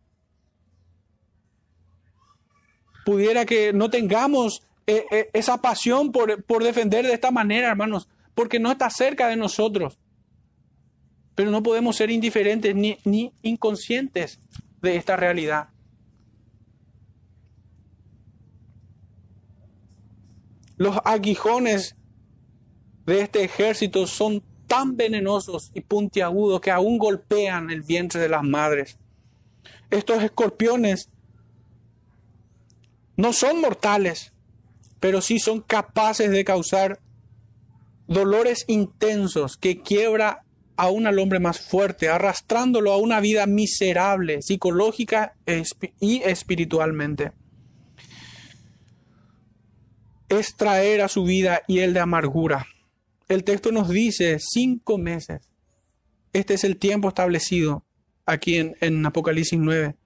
[3.05, 8.09] Pudiera que no tengamos eh, eh, esa pasión por, por defender de esta manera, hermanos,
[8.35, 9.99] porque no está cerca de nosotros.
[11.41, 14.39] Pero no podemos ser indiferentes ni, ni inconscientes
[14.83, 15.71] de esta realidad.
[20.77, 21.97] Los aguijones
[23.07, 28.43] de este ejército son tan venenosos y puntiagudos que aún golpean el vientre de las
[28.43, 28.99] madres.
[29.89, 31.09] Estos escorpiones
[33.17, 34.35] no son mortales,
[35.01, 37.01] pero sí son capaces de causar
[38.07, 40.45] dolores intensos que quiebra
[40.81, 45.35] aún al hombre más fuerte, arrastrándolo a una vida miserable, psicológica
[46.01, 47.33] y espiritualmente.
[50.31, 52.67] Es traer a su vida y el de amargura.
[53.29, 55.51] El texto nos dice cinco meses.
[56.33, 57.85] Este es el tiempo establecido
[58.25, 59.97] aquí en, en Apocalipsis 9.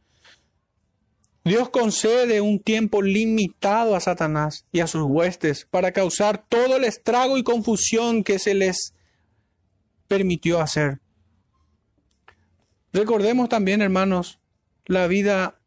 [1.45, 6.85] Dios concede un tiempo limitado a Satanás y a sus huestes para causar todo el
[6.85, 8.93] estrago y confusión que se les
[10.09, 11.01] permitió hacer.
[12.93, 14.39] Recordemos también, hermanos,
[14.87, 15.59] la vida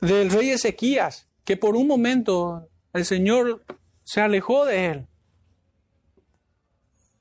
[0.00, 3.64] del rey Ezequías, que por un momento el Señor
[4.04, 5.06] se alejó de él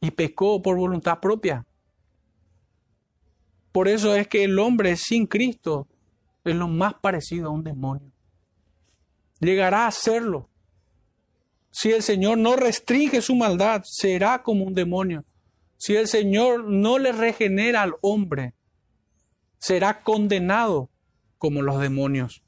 [0.02, 1.66] y pecó por voluntad propia.
[3.72, 5.88] Por eso es que el hombre sin Cristo
[6.44, 8.12] es lo más parecido a un demonio.
[9.40, 10.49] Llegará a serlo.
[11.72, 15.26] Si el Señor no restringe su maldad, será como un demonio.
[15.78, 18.54] Si el Señor no le regenera al hombre,
[19.60, 20.90] será condenado
[21.38, 22.44] como los demonios.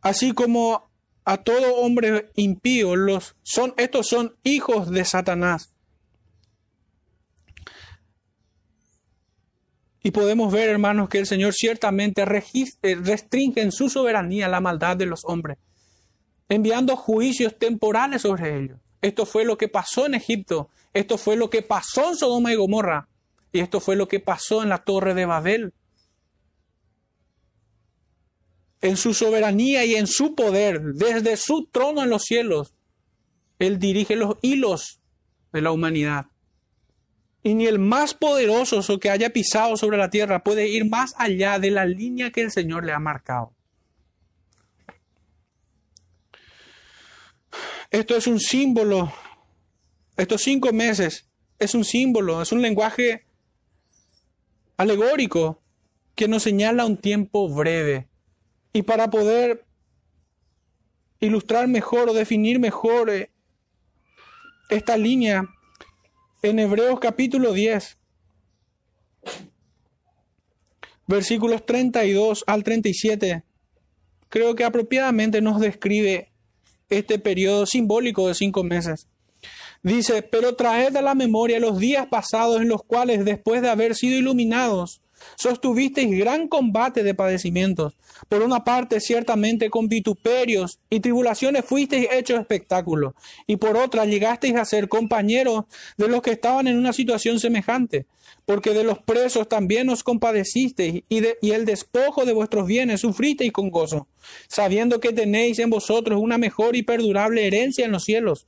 [0.00, 0.90] Así como
[1.24, 5.74] a todo hombre impío, los, son, estos son hijos de Satanás.
[10.02, 15.04] Y podemos ver, hermanos, que el Señor ciertamente restringe en su soberanía la maldad de
[15.04, 15.58] los hombres
[16.50, 18.78] enviando juicios temporales sobre ellos.
[19.00, 22.56] Esto fue lo que pasó en Egipto, esto fue lo que pasó en Sodoma y
[22.56, 23.08] Gomorra,
[23.52, 25.72] y esto fue lo que pasó en la torre de Babel.
[28.82, 32.74] En su soberanía y en su poder, desde su trono en los cielos,
[33.60, 35.00] Él dirige los hilos
[35.52, 36.26] de la humanidad.
[37.42, 41.58] Y ni el más poderoso que haya pisado sobre la tierra puede ir más allá
[41.60, 43.54] de la línea que el Señor le ha marcado.
[47.90, 49.12] Esto es un símbolo.
[50.16, 51.26] Estos cinco meses
[51.58, 53.24] es un símbolo, es un lenguaje
[54.76, 55.60] alegórico
[56.14, 58.08] que nos señala un tiempo breve.
[58.72, 59.64] Y para poder
[61.18, 63.30] ilustrar mejor o definir mejor eh,
[64.68, 65.48] esta línea,
[66.42, 67.98] en Hebreos capítulo 10,
[71.06, 73.42] versículos 32 al 37,
[74.28, 76.29] creo que apropiadamente nos describe
[76.90, 79.06] este periodo simbólico de cinco meses.
[79.82, 83.94] Dice, pero traed a la memoria los días pasados en los cuales, después de haber
[83.94, 85.00] sido iluminados,
[85.36, 87.94] sostuvisteis gran combate de padecimientos.
[88.28, 93.14] Por una parte, ciertamente con vituperios y tribulaciones fuisteis hechos espectáculo,
[93.46, 95.64] y por otra llegasteis a ser compañeros
[95.96, 98.06] de los que estaban en una situación semejante,
[98.50, 103.52] porque de los presos también os compadecisteis, y, y el despojo de vuestros bienes sufristeis
[103.52, 104.08] con gozo,
[104.48, 108.46] sabiendo que tenéis en vosotros una mejor y perdurable herencia en los cielos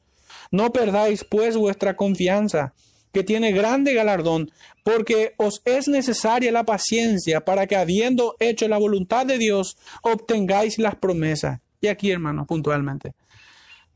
[0.52, 2.74] no perdáis pues vuestra confianza,
[3.12, 4.52] que tiene grande galardón,
[4.84, 10.78] porque os es necesaria la paciencia para que habiendo hecho la voluntad de Dios, obtengáis
[10.78, 11.60] las promesas.
[11.80, 13.14] Y aquí, hermanos, puntualmente.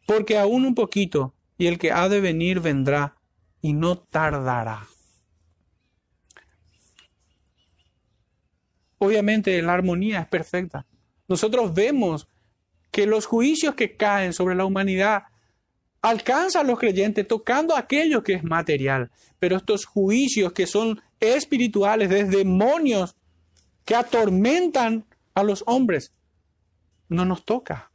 [0.06, 3.16] Porque aún un poquito, y el que ha de venir vendrá,
[3.62, 4.86] y no tardará.
[8.98, 10.86] Obviamente la armonía es perfecta.
[11.28, 12.28] Nosotros vemos
[12.90, 15.24] que los juicios que caen sobre la humanidad
[16.02, 19.10] alcanza a los creyentes tocando aquello que es material.
[19.38, 23.16] Pero estos juicios que son espirituales, de demonios
[23.84, 26.12] que atormentan a los hombres,
[27.08, 27.90] no nos toca,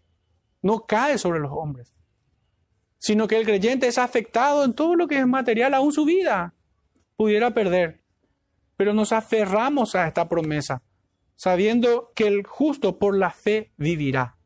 [0.62, 1.94] no cae sobre los hombres,
[2.98, 6.54] sino que el creyente es afectado en todo lo que es material, aún su vida
[7.18, 8.02] pudiera perder.
[8.78, 10.82] Pero nos aferramos a esta promesa,
[11.36, 14.38] sabiendo que el justo por la fe vivirá.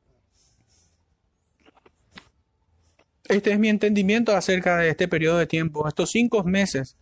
[3.28, 6.96] Este es mi entendimiento acerca de este periodo de tiempo, estos cinco meses.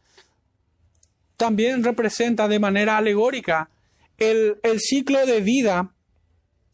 [1.35, 3.69] También representa de manera alegórica
[4.17, 5.93] el, ciclo de vida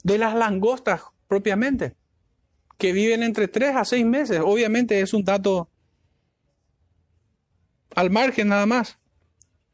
[0.04, 1.96] de las langostas propiamente,
[2.78, 4.40] que viven entre tres a seis meses.
[4.44, 5.70] Obviamente es un dato
[7.96, 8.99] al margen nada más,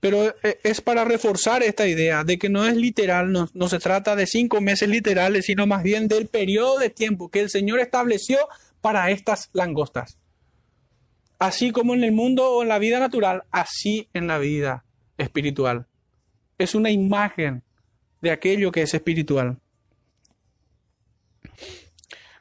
[0.05, 3.79] pero e, es para reforzar esta idea de que no es literal, no, no se
[3.79, 7.79] trata de cinco meses literales, sino más bien del periodo de tiempo que el Señor
[7.79, 8.37] estableció
[8.81, 10.19] para estas langostas.
[11.39, 14.85] Así como en el mundo o en la vida natural, así en la vida
[15.17, 15.87] espiritual.
[16.59, 17.63] Es una imagen
[18.21, 19.57] de aquello que es espiritual.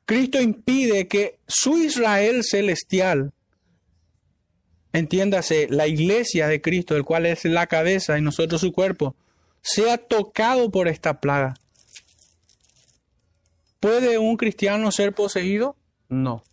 [0.05, 3.33] Cristo impide que su Israel celestial,
[4.95, 9.17] entiéndase, la iglesia de Cristo, el cual es la cabeza y nosotros su cuerpo,
[9.61, 11.55] sea tocado por esta plaga.
[13.81, 15.77] ¿Puede un cristiano ser poseído?
[16.09, 16.45] No.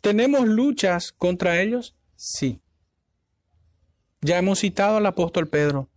[0.00, 1.94] ¿Tenemos luchas contra ellos?
[2.16, 2.60] Sí.
[4.20, 5.88] Ya hemos citado al apóstol Pedro.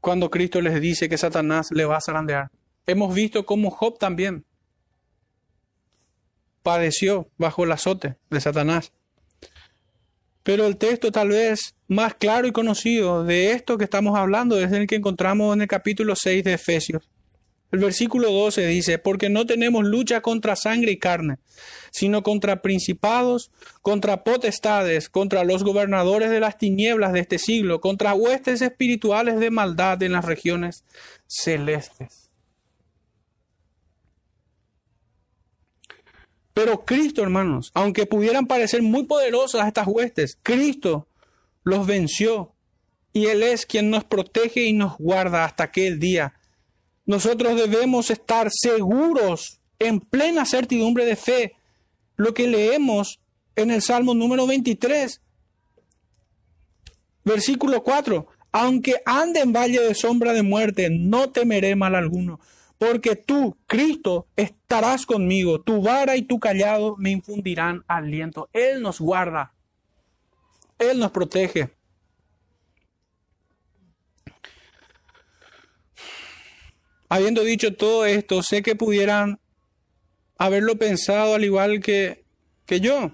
[0.00, 2.50] Cuando Cristo les dice que Satanás le va a zarandear.
[2.86, 4.44] Hemos visto cómo Job también
[6.64, 8.92] padeció bajo el azote de Satanás.
[10.42, 14.72] Pero el texto tal vez más claro y conocido de esto que estamos hablando es
[14.72, 17.08] el que encontramos en el capítulo 6 de Efesios.
[17.70, 21.36] El versículo 12 dice, porque no tenemos lucha contra sangre y carne,
[21.90, 23.50] sino contra principados,
[23.82, 29.50] contra potestades, contra los gobernadores de las tinieblas de este siglo, contra huestes espirituales de
[29.50, 30.84] maldad en las regiones
[31.26, 32.23] celestes.
[36.54, 41.08] Pero Cristo, hermanos, aunque pudieran parecer muy poderosas estas huestes, Cristo
[41.64, 42.52] los venció
[43.12, 46.34] y Él es quien nos protege y nos guarda hasta aquel día
[47.06, 51.52] nosotros debemos estar seguros, en plena certidumbre de fe,
[52.16, 53.20] lo que leemos
[53.56, 55.20] en el Salmo número 23,
[57.24, 58.26] versículo 4.
[58.52, 62.40] Aunque ande en valle de sombra de muerte, no temeré mal alguno,
[62.78, 68.48] porque tú, Cristo, estarás conmigo, tu vara y tu callado me infundirán aliento.
[68.52, 69.54] Él nos guarda,
[70.78, 71.70] Él nos protege.
[77.08, 79.38] Habiendo dicho todo esto, sé que pudieran
[80.36, 82.24] haberlo pensado al igual que,
[82.66, 83.12] que yo,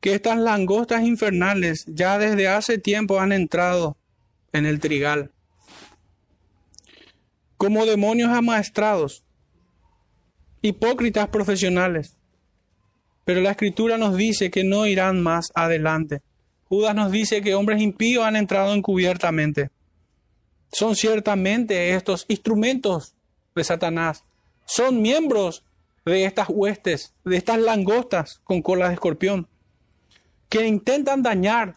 [0.00, 3.96] que estas langostas infernales ya desde hace tiempo han entrado
[4.52, 5.32] en el trigal,
[7.62, 9.22] como demonios amaestrados,
[10.62, 12.16] hipócritas profesionales.
[13.24, 16.22] Pero la escritura nos dice que no irán más adelante.
[16.64, 19.70] Judas nos dice que hombres impíos han entrado encubiertamente.
[20.72, 23.14] Son ciertamente estos instrumentos
[23.54, 24.24] de Satanás.
[24.64, 25.62] Son miembros
[26.04, 29.46] de estas huestes, de estas langostas con cola de escorpión,
[30.48, 31.76] que intentan dañar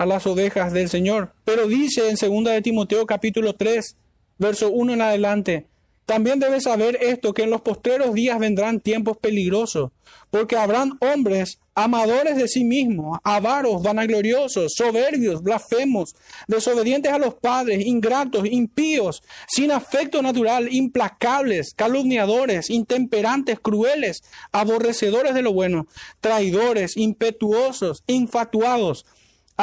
[0.00, 1.34] a las ovejas del Señor.
[1.44, 3.96] Pero dice en 2 de Timoteo capítulo 3,
[4.38, 5.66] verso 1 en adelante,
[6.06, 9.90] también debes saber esto, que en los postreros días vendrán tiempos peligrosos,
[10.30, 16.16] porque habrán hombres amadores de sí mismos, avaros, vanagloriosos, soberbios, blasfemos,
[16.48, 25.42] desobedientes a los padres, ingratos, impíos, sin afecto natural, implacables, calumniadores, intemperantes, crueles, aborrecedores de
[25.42, 25.86] lo bueno,
[26.20, 29.04] traidores, impetuosos, infatuados,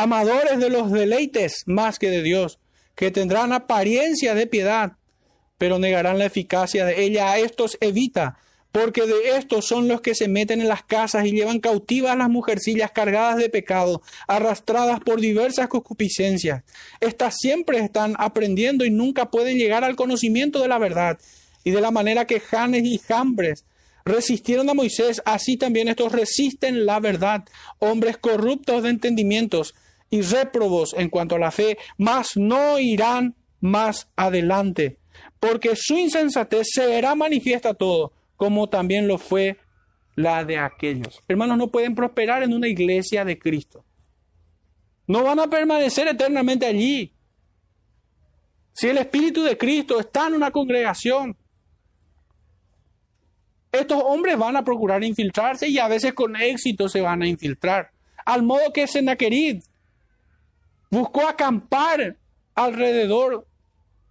[0.01, 2.59] amadores de los deleites más que de Dios,
[2.95, 4.93] que tendrán apariencia de piedad
[5.57, 7.31] pero negarán la eficacia de ella.
[7.31, 8.37] A estos evita,
[8.71, 12.29] porque de estos son los que se meten en las casas y llevan cautivas las
[12.29, 16.63] mujercillas cargadas de pecado, arrastradas por diversas concupiscencias.
[16.99, 21.17] Estas siempre están aprendiendo y nunca pueden llegar al conocimiento de la verdad.
[21.63, 23.65] Y de la manera que Janes y Jambres
[24.05, 27.43] resistieron a Moisés, así también estos resisten la verdad,
[27.79, 29.75] hombres corruptos de entendimientos
[30.09, 34.99] y réprobos en cuanto a la fe, mas no irán más adelante
[35.39, 39.57] porque su insensatez será manifiesta a todo, como también lo fue
[40.15, 41.21] la de aquellos.
[41.27, 43.85] Hermanos, no pueden prosperar en una iglesia de Cristo.
[45.05, 47.13] No van a permanecer eternamente allí.
[48.73, 51.37] Si el Espíritu de Cristo está en una congregación,
[53.71, 57.91] estos hombres van a procurar infiltrarse y a veces con éxito se van a infiltrar.
[58.25, 59.61] Al modo que Sennacherib
[60.89, 62.17] buscó acampar
[62.55, 63.47] alrededor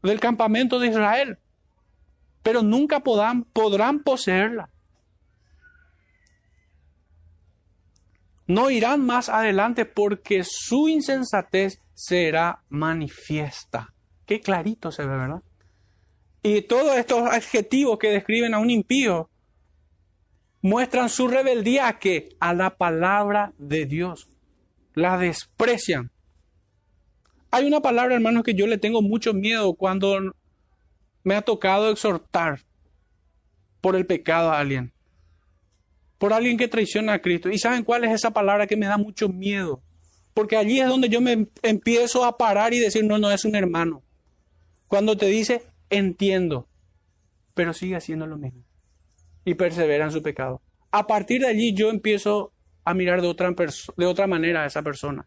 [0.02, 1.38] del campamento de Israel,
[2.42, 3.44] pero nunca podrán,
[4.04, 4.70] poseerla.
[8.46, 13.92] No irán más adelante porque su insensatez será manifiesta.
[14.24, 15.42] Qué clarito se ve, ¿verdad?
[16.42, 19.28] Y todos estos adjetivos que describen a un impío
[20.62, 24.28] muestran su rebeldía a que a la palabra de Dios.
[24.94, 26.12] La desprecian.
[27.56, 30.34] Hay una palabra, hermanos, que yo le tengo mucho miedo cuando
[31.24, 32.60] me ha tocado exhortar
[33.80, 34.92] por el pecado a alguien,
[36.18, 37.48] por alguien que traiciona a Cristo.
[37.48, 39.80] ¿Y saben cuál es esa palabra que me da mucho miedo?
[40.34, 43.56] Porque allí es donde yo me empiezo a parar y decir, no, no es un
[43.56, 44.02] hermano.
[44.86, 46.68] Cuando te dice, entiendo,
[47.54, 48.64] pero sigue haciendo lo mismo
[49.46, 50.60] y persevera en su pecado.
[50.90, 52.52] A partir de allí yo empiezo
[52.84, 53.50] a mirar de otra,
[53.96, 55.26] de otra manera a esa persona.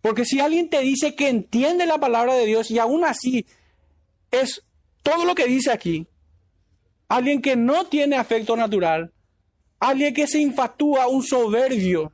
[0.00, 3.46] Porque si alguien te dice que entiende la palabra de Dios y aún así
[4.30, 4.64] es
[5.02, 6.06] todo lo que dice aquí,
[7.08, 9.12] alguien que no tiene afecto natural,
[9.78, 12.12] alguien que se infatúa, un soberbio,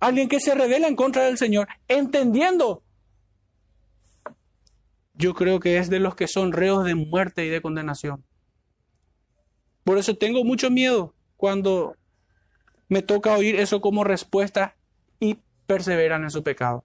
[0.00, 2.82] alguien que se revela en contra del Señor, entendiendo,
[5.14, 8.24] yo creo que es de los que son reos de muerte y de condenación.
[9.84, 11.96] Por eso tengo mucho miedo cuando
[12.88, 14.75] me toca oír eso como respuesta
[15.66, 16.84] perseveran en su pecado.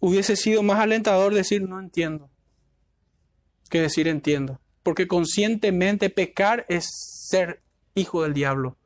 [0.00, 2.32] Hubiese sido más alentador decir no entiendo
[3.72, 6.86] que decir entiendo, porque conscientemente pecar es
[7.30, 7.62] ser
[7.94, 8.76] hijo del diablo.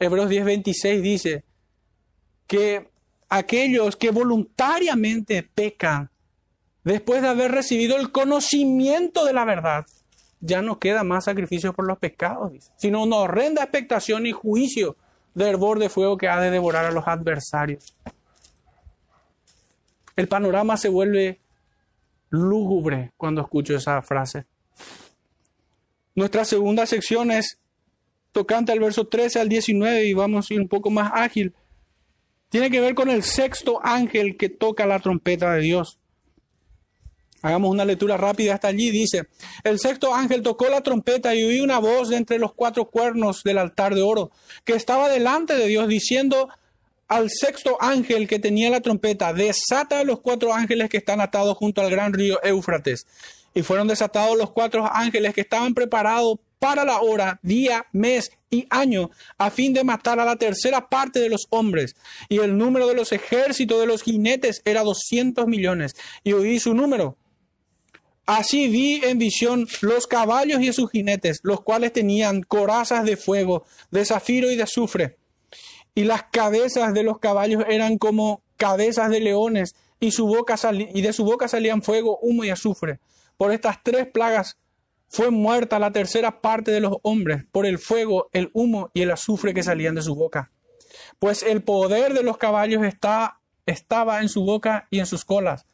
[0.00, 1.44] Hebreos 10:26 dice
[2.48, 2.90] que
[3.28, 6.10] aquellos que voluntariamente pecan
[6.82, 9.86] después de haber recibido el conocimiento de la verdad,
[10.40, 14.96] ya no queda más sacrificio por los pecados, sino una horrenda expectación y juicio
[15.34, 17.96] de hervor de fuego que ha de devorar a los adversarios.
[20.16, 21.40] El panorama se vuelve
[22.30, 24.46] lúgubre cuando escucho esa frase.
[26.14, 27.58] Nuestra segunda sección es
[28.30, 31.54] tocante al verso 13 al 19 y vamos a ir un poco más ágil.
[32.48, 35.98] Tiene que ver con el sexto ángel que toca la trompeta de Dios.
[37.44, 38.90] Hagamos una lectura rápida hasta allí.
[38.90, 39.28] Dice,
[39.64, 43.42] el sexto ángel tocó la trompeta y oí una voz de entre los cuatro cuernos
[43.44, 44.30] del altar de oro,
[44.64, 46.48] que estaba delante de Dios, diciendo
[47.06, 51.54] al sexto ángel que tenía la trompeta, desata a los cuatro ángeles que están atados
[51.58, 53.06] junto al gran río Éufrates.
[53.52, 58.66] Y fueron desatados los cuatro ángeles que estaban preparados para la hora, día, mes y
[58.70, 61.94] año a fin de matar a la tercera parte de los hombres.
[62.30, 65.92] Y el número de los ejércitos de los jinetes era doscientos millones.
[66.22, 67.18] Y oí su número.
[68.26, 73.64] Así vi en visión los caballos y sus jinetes, los cuales tenían corazas de fuego,
[73.90, 75.18] de zafiro y de azufre.
[75.94, 81.48] Y las cabezas de los caballos eran como cabezas de leones, y, de su boca
[81.48, 82.98] salían fuego, humo y azufre.
[83.36, 84.58] Por estas tres plagas
[85.08, 89.10] fue muerta la tercera parte de los hombres, por el fuego, el humo y el
[89.10, 90.50] azufre que salían de su boca.
[91.18, 95.66] Pues el poder de los caballos está, estaba en su boca y en sus colas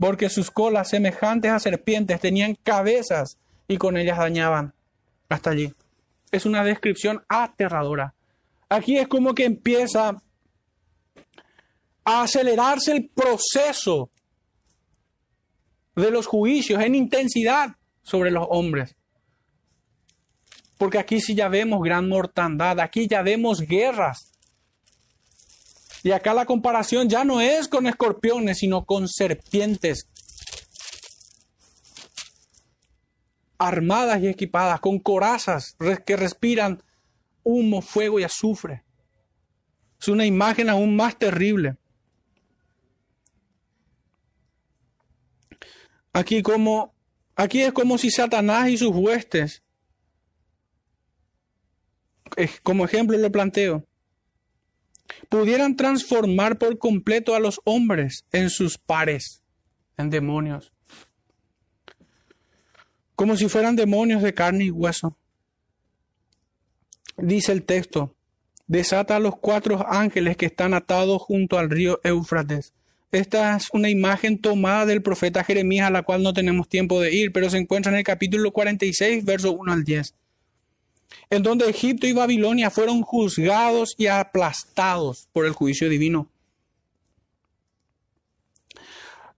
[0.00, 3.36] porque sus colas, semejantes a serpientes, tenían cabezas
[3.68, 4.72] y con ellas dañaban.
[5.28, 5.74] Hasta allí.
[6.32, 8.14] Es una descripción aterradora.
[8.70, 10.16] Aquí es como que empieza
[12.04, 14.10] a acelerarse el proceso
[15.94, 18.96] de los juicios en intensidad sobre los hombres.
[20.78, 24.29] Porque aquí sí ya vemos gran mortandad, aquí ya vemos guerras,
[26.02, 30.08] y acá la comparación ya no es con escorpiones, sino con serpientes
[33.58, 35.76] armadas y equipadas, con corazas
[36.06, 36.82] que respiran
[37.42, 38.84] humo, fuego y azufre.
[40.00, 41.76] Es una imagen aún más terrible.
[46.14, 46.94] Aquí como
[47.36, 49.62] aquí es como si Satanás y sus huestes
[52.62, 53.86] como ejemplo lo planteo
[55.28, 59.42] pudieran transformar por completo a los hombres en sus pares,
[59.96, 60.72] en demonios,
[63.16, 65.16] como si fueran demonios de carne y hueso.
[67.16, 68.14] Dice el texto,
[68.66, 72.72] desata a los cuatro ángeles que están atados junto al río Éufrates.
[73.12, 77.12] Esta es una imagen tomada del profeta Jeremías a la cual no tenemos tiempo de
[77.12, 80.14] ir, pero se encuentra en el capítulo 46, verso 1 al 10
[81.28, 86.28] en donde Egipto y Babilonia fueron juzgados y aplastados por el juicio divino.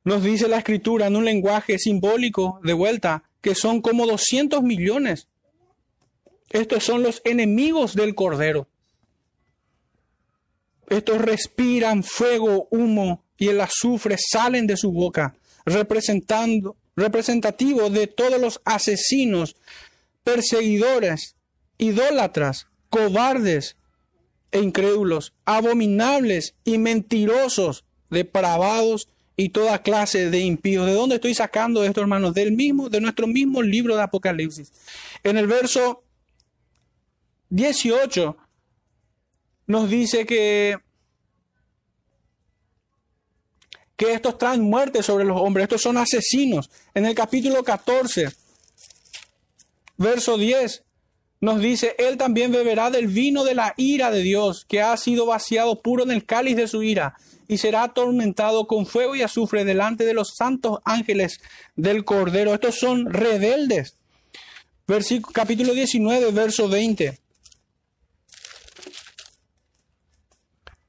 [0.04, 5.28] Nos dice la escritura en un lenguaje simbólico de vuelta que son como 200 millones.
[6.50, 8.68] Estos son los enemigos del Cordero.
[10.88, 18.40] Estos respiran fuego, humo y el azufre salen de su boca, representando, representativo de todos
[18.40, 19.56] los asesinos,
[20.22, 21.31] perseguidores,
[21.82, 23.76] idólatras, cobardes
[24.52, 30.86] e incrédulos, abominables y mentirosos, depravados y toda clase de impíos.
[30.86, 32.34] ¿De dónde estoy sacando esto, hermanos?
[32.34, 34.72] Del mismo, de nuestro mismo libro de Apocalipsis.
[35.24, 36.04] En el verso
[37.50, 38.36] 18
[39.66, 40.78] nos dice que
[43.96, 46.70] que estos traen muerte sobre los hombres, estos son asesinos.
[46.92, 48.32] En el capítulo 14,
[49.96, 50.82] verso 10,
[51.42, 55.26] nos dice, Él también beberá del vino de la ira de Dios, que ha sido
[55.26, 57.16] vaciado puro en el cáliz de su ira,
[57.48, 61.40] y será atormentado con fuego y azufre delante de los santos ángeles
[61.74, 62.54] del Cordero.
[62.54, 63.96] Estos son rebeldes.
[65.34, 67.18] Capítulo 19, verso 20.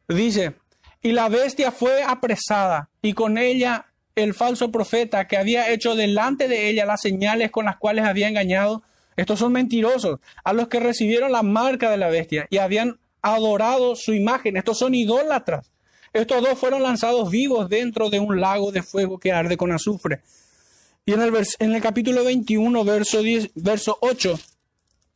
[0.10, 0.54] Dice,
[1.02, 6.48] y la bestia fue apresada, y con ella el falso profeta que había hecho delante
[6.48, 8.84] de ella las señales con las cuales había engañado
[9.16, 13.96] estos son mentirosos, a los que recibieron la marca de la bestia y habían adorado
[13.96, 14.58] su imagen.
[14.58, 15.72] Estos son idólatras.
[16.12, 20.22] Estos dos fueron lanzados vivos dentro de un lago de fuego que arde con azufre.
[21.06, 24.40] Y en el, en el capítulo 21, verso, 10, verso 8,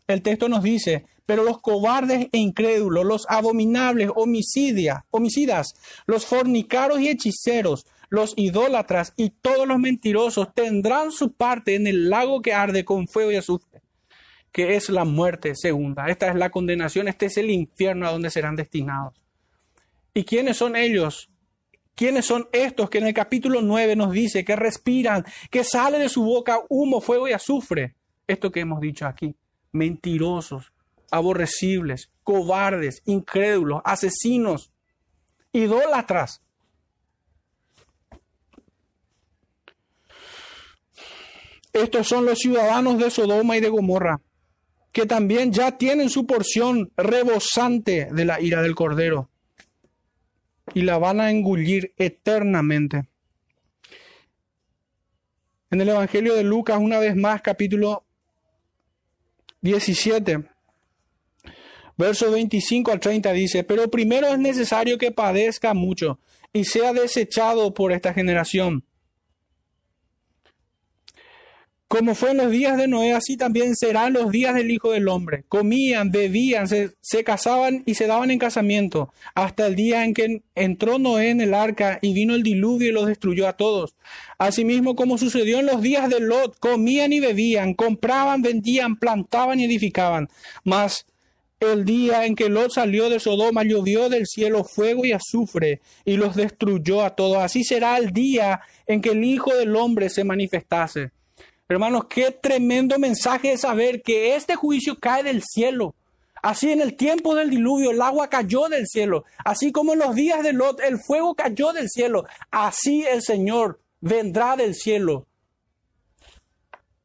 [0.08, 5.76] el texto nos dice, pero los cobardes e incrédulos, los abominables, homicidas, homicidas,
[6.08, 12.10] los fornicaros y hechiceros, los idólatras y todos los mentirosos tendrán su parte en el
[12.10, 13.82] lago que arde con fuego y azufre
[14.58, 16.08] que es la muerte segunda.
[16.08, 19.14] Esta es la condenación, este es el infierno a donde serán destinados.
[20.16, 21.30] ¿Y quiénes son ellos?
[21.94, 26.10] ¿Quiénes son estos que en el capítulo 9 nos dice que respiran, que sale de
[26.10, 27.94] su boca humo, fuego y azufre?
[28.26, 29.36] Esto que hemos dicho aquí,
[29.74, 30.74] mentirosos,
[31.12, 34.72] aborrecibles, cobardes, incrédulos, asesinos,
[35.52, 36.42] idólatras.
[41.72, 44.20] Estos son los ciudadanos de Sodoma y de Gomorra
[44.98, 49.30] que también ya tienen su porción rebosante de la ira del Cordero
[50.74, 53.08] y la van a engullir eternamente.
[55.70, 58.06] En el Evangelio de Lucas, una vez más, capítulo
[59.62, 60.46] 17,
[61.96, 66.18] verso 25 al 30 dice, pero primero es necesario que padezca mucho
[66.52, 68.84] y sea desechado por esta generación.
[71.90, 75.08] Como fue en los días de Noé, así también serán los días del Hijo del
[75.08, 75.46] Hombre.
[75.48, 81.00] Comían, bebían, se, casaban y se daban en casamiento, hasta el día en que entró
[81.00, 83.96] Noé en el arca y vino el diluvio y los destruyó a todos.
[84.38, 89.64] Asimismo, como sucedió en los días de Lot, comían y bebían, compraban, vendían, plantaban y
[89.64, 90.28] edificaban.
[90.66, 91.06] Mas
[91.62, 96.18] el día en que Lot salió de Sodoma, llovió del cielo fuego y azufre y
[96.18, 97.38] los destruyó a todos.
[97.38, 101.12] Así será el día en que el Hijo del Hombre se manifestase.
[101.70, 105.96] Hermanos, qué tremendo mensaje es saber que este juicio cae del cielo.
[106.42, 109.26] Así en el tiempo del diluvio el agua cayó del cielo.
[109.44, 112.26] Así como en los días de Lot el fuego cayó del cielo.
[112.52, 115.28] Así el Señor vendrá del cielo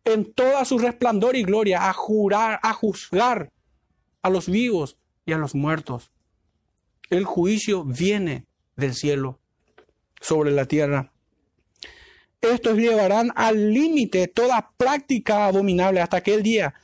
[0.05, 3.51] en toda su resplandor y gloria a jurar, a juzgar
[4.23, 4.97] a los vivos
[5.27, 6.11] y a los muertos.
[7.11, 8.47] El juicio viene
[8.77, 9.39] del cielo
[10.21, 11.12] sobre la tierra.
[12.43, 16.75] Estos llevarán al límite toda práctica abominable hasta aquel día.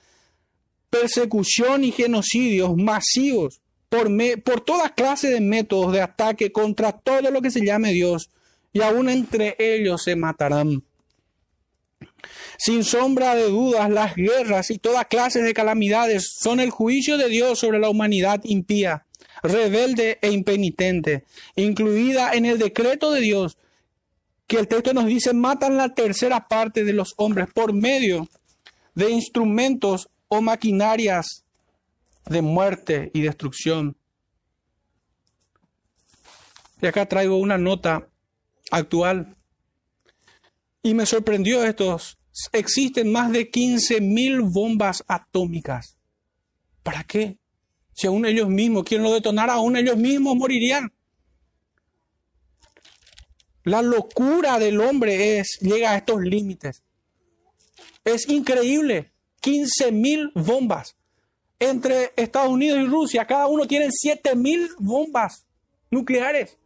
[0.88, 4.08] Persecución y genocidios masivos por,
[4.44, 8.30] por toda clase de métodos de ataque contra todo lo que se llame Dios,
[8.72, 10.84] y aún entre ellos se matarán.
[12.56, 17.28] Sin sombra de dudas, las guerras y toda clase de calamidades son el juicio de
[17.28, 19.06] Dios sobre la humanidad impía,
[19.42, 21.24] rebelde e impenitente,
[21.56, 23.58] incluida en el decreto de Dios
[24.48, 28.26] que el texto nos dice matan la tercera parte de los hombres por medio
[28.94, 31.44] de instrumentos o maquinarias
[32.26, 33.96] de muerte y destrucción.
[36.80, 38.08] Y acá traigo una nota
[38.70, 39.36] actual.
[40.82, 42.18] Y me sorprendió estos.
[42.52, 45.98] Existen más de 15.000 bombas atómicas.
[46.82, 47.36] ¿Para qué?
[47.92, 50.92] Si aún ellos mismos, quien lo detonara, aún ellos mismos morirían.
[53.68, 56.82] La locura del hombre es, llega a estos límites.
[58.04, 59.12] Es increíble.
[59.40, 60.96] 15 mil bombas.
[61.60, 65.46] Entre Estados Unidos y Rusia, cada uno tiene 7 mil bombas
[65.90, 66.56] nucleares.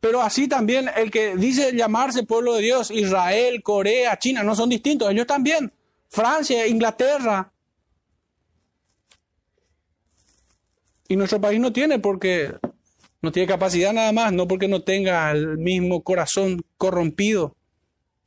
[0.00, 4.68] Pero así también el que dice llamarse pueblo de Dios, Israel, Corea, China, no son
[4.68, 5.72] distintos, ellos también.
[6.08, 7.52] Francia, Inglaterra.
[11.06, 12.52] Y nuestro país no tiene porque
[13.22, 17.56] no tiene capacidad nada más, no porque no tenga el mismo corazón corrompido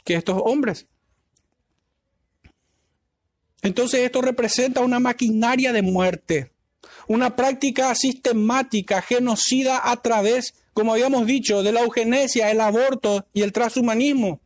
[0.05, 0.87] que estos hombres.
[3.61, 6.51] Entonces esto representa una maquinaria de muerte,
[7.07, 13.41] una práctica sistemática, genocida a través, como habíamos dicho, de la eugenesia, el aborto y
[13.41, 14.39] el transhumanismo.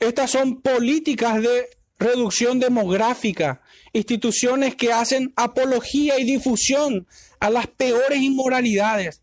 [0.00, 3.60] Estas son políticas de reducción demográfica,
[3.96, 7.06] instituciones que hacen apología y difusión
[7.40, 9.22] a las peores inmoralidades.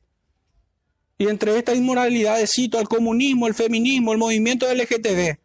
[1.18, 5.38] Y entre estas inmoralidades cito al comunismo, el feminismo, el movimiento LGTB,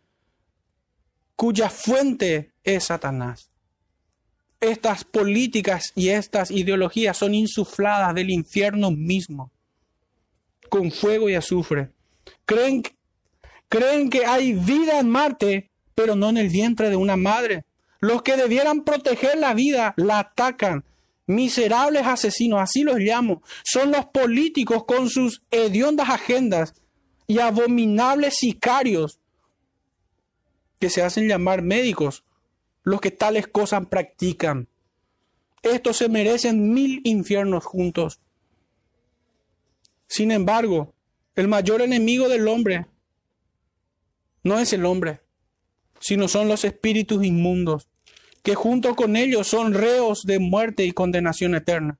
[1.36, 3.50] cuya fuente es Satanás.
[4.60, 9.52] Estas políticas y estas ideologías son insufladas del infierno mismo,
[10.70, 11.90] con fuego y azufre.
[12.44, 12.82] Creen,
[13.68, 17.64] creen que hay vida en Marte, pero no en el vientre de una madre.
[18.00, 20.84] Los que debieran proteger la vida la atacan
[21.26, 26.74] miserables asesinos, así los llamo, son los políticos con sus hediondas agendas
[27.26, 29.20] y abominables sicarios
[30.80, 32.24] que se hacen llamar médicos,
[32.82, 34.68] los que tales cosas practican.
[35.62, 38.20] Estos se merecen mil infiernos juntos.
[40.06, 40.94] Sin embargo,
[41.34, 42.86] el mayor enemigo del hombre
[44.42, 45.20] no es el hombre,
[46.00, 47.88] sino son los espíritus inmundos
[48.42, 51.98] que junto con ellos son reos de muerte y condenación eterna.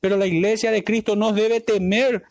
[0.00, 2.24] Pero la iglesia de Cristo no debe temer,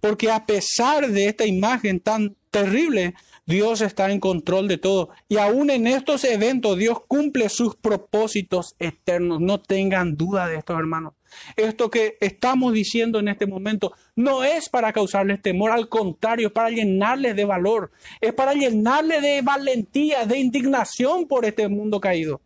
[0.00, 3.14] porque a pesar de esta imagen tan terrible,
[3.46, 5.10] Dios está en control de todo.
[5.28, 9.40] Y aún en estos eventos Dios cumple sus propósitos eternos.
[9.40, 11.14] No tengan duda de esto, hermanos.
[11.56, 16.52] Esto que estamos diciendo en este momento no es para causarles temor, al contrario, es
[16.52, 22.40] para llenarles de valor, es para llenarles de valentía, de indignación por este mundo caído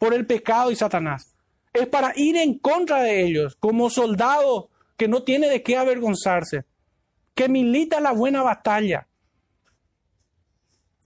[0.00, 1.36] por el pecado y Satanás.
[1.74, 6.64] Es para ir en contra de ellos, como soldado que no tiene de qué avergonzarse,
[7.34, 9.06] que milita la buena batalla,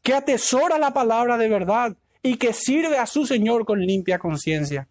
[0.01, 4.89] que atesora la palabra de verdad y que sirve a su Señor con limpia conciencia.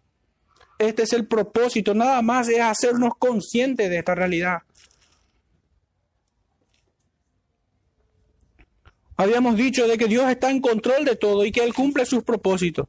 [0.86, 4.58] Este es el propósito, nada más es hacernos conscientes de esta realidad.
[9.16, 12.24] Habíamos dicho de que Dios está en control de todo y que Él cumple sus
[12.24, 12.86] propósitos.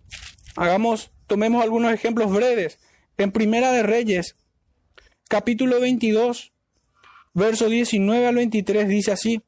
[0.55, 2.79] Hagamos, tomemos algunos ejemplos breves.
[3.17, 4.35] En Primera de Reyes,
[5.29, 6.51] capítulo 22,
[7.33, 9.41] verso 19 al 23 dice así: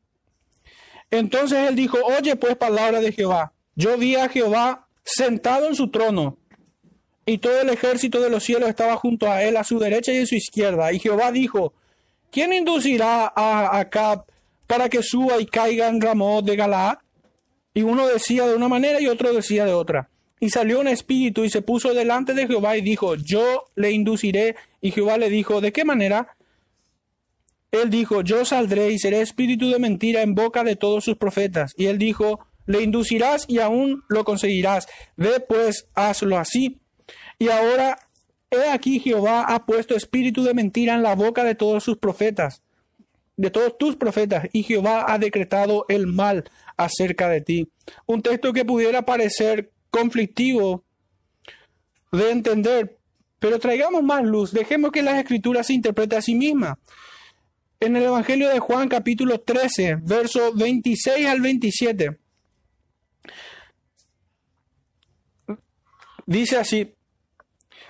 [1.11, 3.53] Entonces él dijo, oye pues palabra de Jehová.
[3.75, 6.37] Yo vi a Jehová sentado en su trono
[7.27, 10.19] y todo el ejército de los cielos estaba junto a él, a su derecha y
[10.19, 10.93] a su izquierda.
[10.93, 11.73] Y Jehová dijo,
[12.31, 14.23] ¿quién inducirá a Acab
[14.65, 16.99] para que suba y caiga en Ramón de Galaad?
[17.73, 20.09] Y uno decía de una manera y otro decía de otra.
[20.39, 24.55] Y salió un espíritu y se puso delante de Jehová y dijo, yo le induciré.
[24.79, 26.37] Y Jehová le dijo, ¿de qué manera?
[27.73, 31.73] Él dijo, yo saldré y seré espíritu de mentira en boca de todos sus profetas.
[31.75, 34.87] Y él dijo, le inducirás y aún lo conseguirás.
[35.17, 36.79] Ve pues, hazlo así.
[37.39, 37.99] Y ahora,
[38.49, 42.63] he aquí Jehová ha puesto espíritu de mentira en la boca de todos sus profetas,
[43.35, 47.69] de todos tus profetas, y Jehová ha decretado el mal acerca de ti.
[48.05, 50.83] Un texto que pudiera parecer conflictivo
[52.11, 52.97] de entender,
[53.39, 56.77] pero traigamos más luz, dejemos que las escrituras se interpreten a sí mismas.
[57.79, 62.17] En el Evangelio de Juan capítulo 13, verso 26 al 27,
[66.25, 66.96] dice así,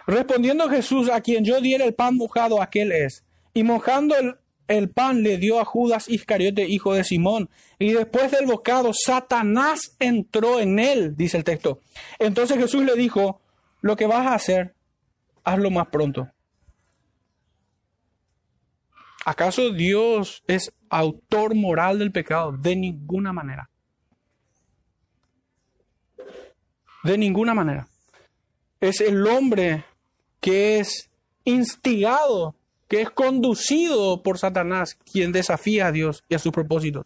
[0.07, 4.35] respondiendo Jesús, a quien yo diera el pan mojado, aquel es, y mojando el,
[4.67, 7.49] el pan le dio a Judas Iscariote, hijo de Simón.
[7.77, 11.81] Y después del bocado, Satanás entró en él, dice el texto.
[12.19, 13.41] Entonces Jesús le dijo,
[13.81, 14.75] lo que vas a hacer,
[15.43, 16.29] hazlo más pronto.
[19.25, 22.53] ¿Acaso Dios es autor moral del pecado?
[22.53, 23.69] De ninguna manera.
[27.03, 27.87] De ninguna manera.
[28.79, 29.83] Es el hombre
[30.47, 31.09] que es
[31.43, 32.55] instigado
[32.87, 37.05] que es conducido por Satanás, quien desafía a Dios y a sus propósitos.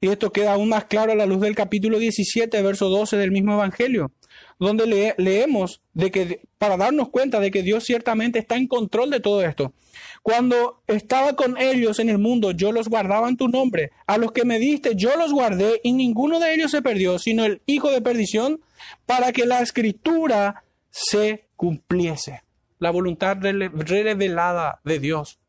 [0.00, 3.30] Y esto queda aún más claro a la luz del capítulo 17, verso 12 del
[3.30, 4.10] mismo Evangelio,
[4.58, 9.20] donde leemos de que, para darnos cuenta de que Dios ciertamente está en control de
[9.20, 9.74] todo esto.
[10.22, 13.92] Cuando estaba con ellos en el mundo, yo los guardaba en tu nombre.
[14.08, 17.44] A los que me diste, yo los guardé y ninguno de ellos se perdió, sino
[17.44, 18.60] el hijo de perdición,
[19.06, 22.42] para que la escritura se cumpliese
[22.78, 25.40] la voluntad revelada de Dios.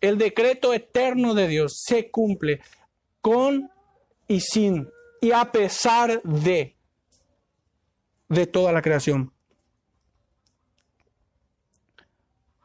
[0.00, 2.60] El decreto eterno de Dios se cumple
[3.20, 3.70] con
[4.28, 4.88] y sin
[5.20, 6.76] y a pesar de
[8.28, 9.32] de toda la creación.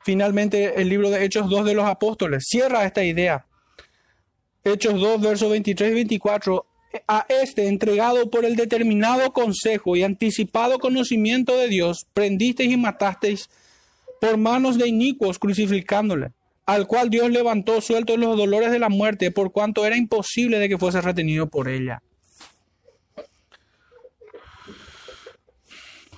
[0.03, 3.47] Finalmente, el libro de Hechos 2 de los Apóstoles cierra esta idea.
[4.63, 6.67] Hechos 2, versos 23 y 24.
[7.07, 13.49] A este, entregado por el determinado consejo y anticipado conocimiento de Dios, prendisteis y matasteis
[14.21, 16.31] por manos de inicuos crucificándole,
[16.65, 20.69] al cual Dios levantó sueltos los dolores de la muerte, por cuanto era imposible de
[20.69, 22.01] que fuese retenido por ella.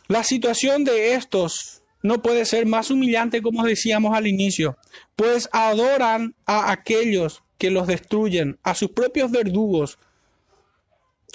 [0.07, 4.77] La situación de estos no puede ser más humillante como decíamos al inicio,
[5.15, 9.97] pues adoran a aquellos que los destruyen, a sus propios verdugos,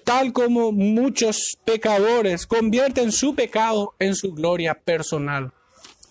[0.04, 5.52] tal como muchos pecadores convierten su pecado en su gloria personal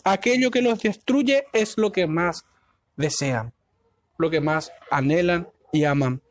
[0.04, 2.46] aquello que los destruye es lo que más
[2.96, 3.54] desean,
[4.18, 6.22] lo que más anhelan y aman.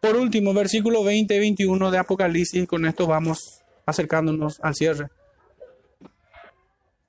[0.00, 5.08] Por último, versículo 20 y 21 de Apocalipsis, con esto vamos acercándonos al cierre.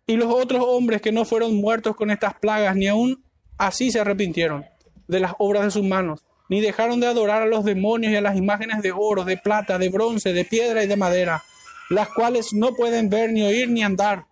[0.07, 3.23] Y los otros hombres que no fueron muertos con estas plagas, ni aún
[3.57, 4.65] así se arrepintieron
[5.07, 8.21] de las obras de sus manos, ni dejaron de adorar a los demonios y a
[8.21, 11.43] las imágenes de oro, de plata, de bronce, de piedra y de madera,
[11.89, 14.25] las cuales no pueden ver, ni oír, ni andar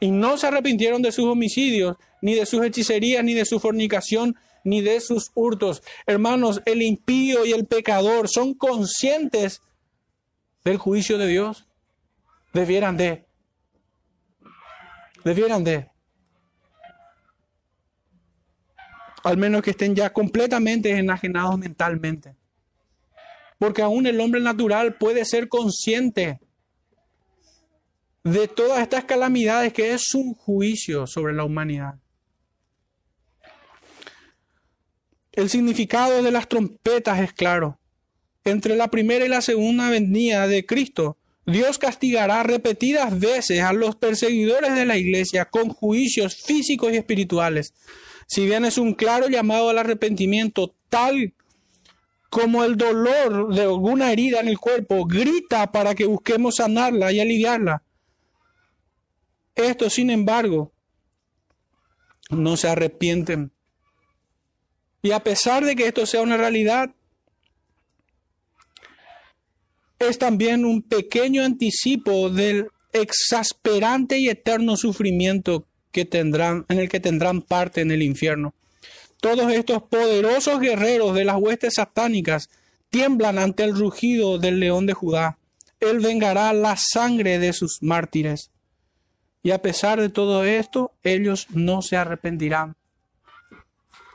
[0.00, 4.36] y no se arrepintieron de sus homicidios, ni de sus hechicerías, ni de su fornicación,
[4.64, 5.82] ni de sus hurtos.
[6.06, 9.62] Hermanos, el impío y el pecador son conscientes
[10.64, 11.66] del juicio de Dios.
[12.52, 13.26] Debieran de.
[15.24, 15.88] Debieran de.
[19.26, 22.36] Al menos que estén ya completamente enajenados mentalmente.
[23.58, 26.38] Porque aún el hombre natural puede ser consciente
[28.22, 31.96] de todas estas calamidades que es un juicio sobre la humanidad.
[35.32, 37.80] El significado de las trompetas es claro.
[38.44, 43.96] Entre la primera y la segunda venida de Cristo, Dios castigará repetidas veces a los
[43.96, 47.74] perseguidores de la iglesia con juicios físicos y espirituales.
[48.26, 51.32] Si bien es un claro llamado al arrepentimiento, tal
[52.28, 57.20] como el dolor de alguna herida en el cuerpo grita para que busquemos sanarla y
[57.20, 57.82] aliviarla.
[59.54, 60.72] Estos, sin embargo,
[62.30, 63.52] no se arrepienten.
[65.02, 66.94] Y a pesar de que esto sea una realidad,
[69.98, 75.66] es también un pequeño anticipo del exasperante y eterno sufrimiento
[75.96, 78.52] que tendrán, en el que tendrán parte en el infierno.
[79.18, 82.50] Todos estos poderosos guerreros de las huestes satánicas
[82.90, 85.38] tiemblan ante el rugido del león de Judá.
[85.80, 88.50] Él vengará la sangre de sus mártires.
[89.42, 92.76] Y a pesar de todo esto, ellos no se arrepentirán.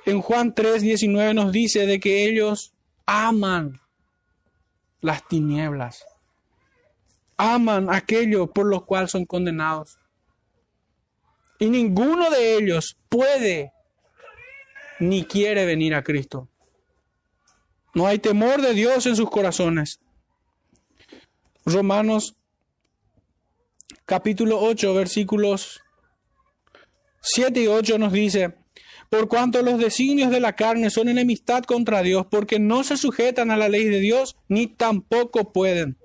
[0.06, 2.74] En Juan 3, 19 nos dice de que ellos
[3.08, 3.82] aman
[5.00, 6.06] las tinieblas,
[7.38, 9.98] aman aquello por lo cual son condenados.
[11.62, 13.72] Y ninguno de ellos puede
[15.00, 16.50] ni quiere venir a Cristo.
[17.94, 20.00] No hay temor de Dios en sus corazones.
[21.64, 22.36] Romanos
[24.08, 25.82] capítulo 8, versículos
[27.22, 28.56] 7 y 8 nos dice,
[29.12, 33.52] por cuanto los designios de la carne son enemistad contra Dios, porque no se sujetan
[33.52, 36.00] a la ley de Dios, ni tampoco pueden.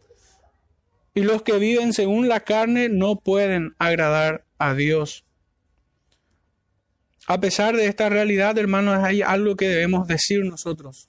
[1.14, 5.25] Y los que viven según la carne no pueden agradar a Dios.
[7.26, 11.08] A pesar de esta realidad, hermanos, hay algo que debemos decir nosotros.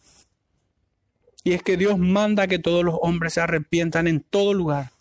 [1.44, 4.92] Y es que Dios manda que todos los hombres se arrepientan en todo lugar.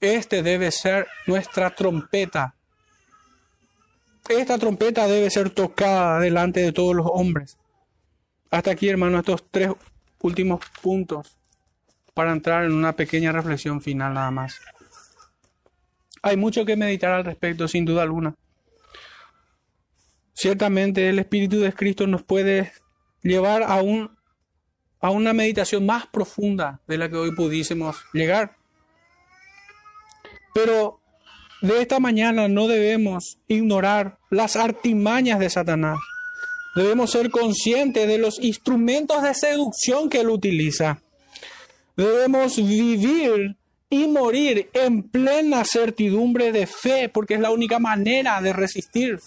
[0.00, 2.54] Este debe ser nuestra trompeta.
[4.28, 7.56] Esta trompeta debe ser tocada delante de todos los hombres.
[8.50, 9.70] Hasta aquí, hermanos, estos tres
[10.20, 11.36] últimos puntos
[12.14, 14.60] para entrar en una pequeña reflexión final nada más.
[16.20, 18.34] Hay mucho que meditar al respecto, sin duda alguna.
[20.38, 22.70] Ciertamente el Espíritu de Cristo nos puede
[23.24, 24.16] llevar a, un,
[25.00, 28.56] a una meditación más profunda de la que hoy pudiésemos llegar.
[30.54, 31.00] Pero
[31.60, 35.98] de esta mañana no debemos ignorar las artimañas de Satanás.
[36.76, 41.02] Debemos ser conscientes de los instrumentos de seducción que él utiliza.
[41.96, 43.56] Debemos vivir
[43.90, 49.18] y morir en plena certidumbre de fe, porque es la única manera de resistir.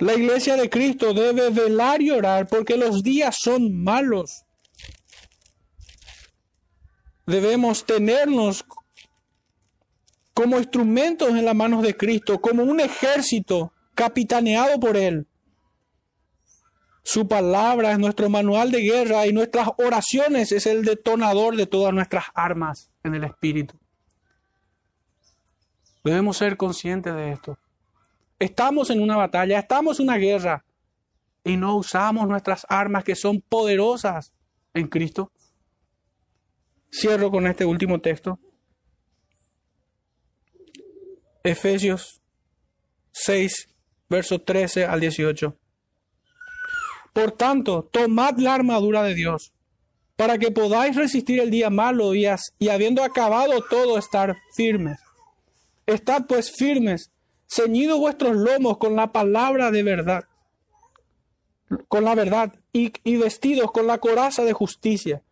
[0.00, 4.44] La iglesia de Cristo debe velar y orar porque los días son malos.
[7.26, 8.64] Debemos tenernos
[10.34, 15.26] como instrumentos en las manos de Cristo, como un ejército capitaneado por Él.
[17.02, 21.94] Su palabra es nuestro manual de guerra y nuestras oraciones es el detonador de todas
[21.94, 23.76] nuestras armas en el Espíritu.
[26.04, 27.58] Debemos ser conscientes de esto.
[28.38, 30.64] Estamos en una batalla, estamos en una guerra
[31.42, 34.32] y no usamos nuestras armas que son poderosas
[34.74, 35.32] en Cristo.
[36.92, 38.38] Cierro con este último texto.
[41.42, 42.20] Efesios
[43.12, 43.68] 6,
[44.08, 45.56] versos 13 al 18.
[47.12, 49.52] Por tanto, tomad la armadura de Dios,
[50.16, 52.26] para que podáis resistir el día malo y,
[52.58, 54.98] y habiendo acabado todo, estar firmes.
[55.86, 57.10] Estad pues firmes
[57.48, 60.24] ceñidos vuestros lomos con la palabra de verdad,
[61.88, 65.22] con la verdad, y, y, vestidos con la coraza de justicia,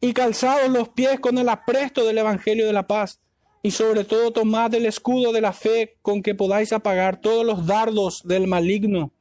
[0.00, 3.20] y calzados los pies con el apresto del Evangelio de la paz,
[3.62, 7.66] y sobre todo tomad el escudo de la fe con que podáis apagar todos los
[7.66, 9.12] dardos del maligno,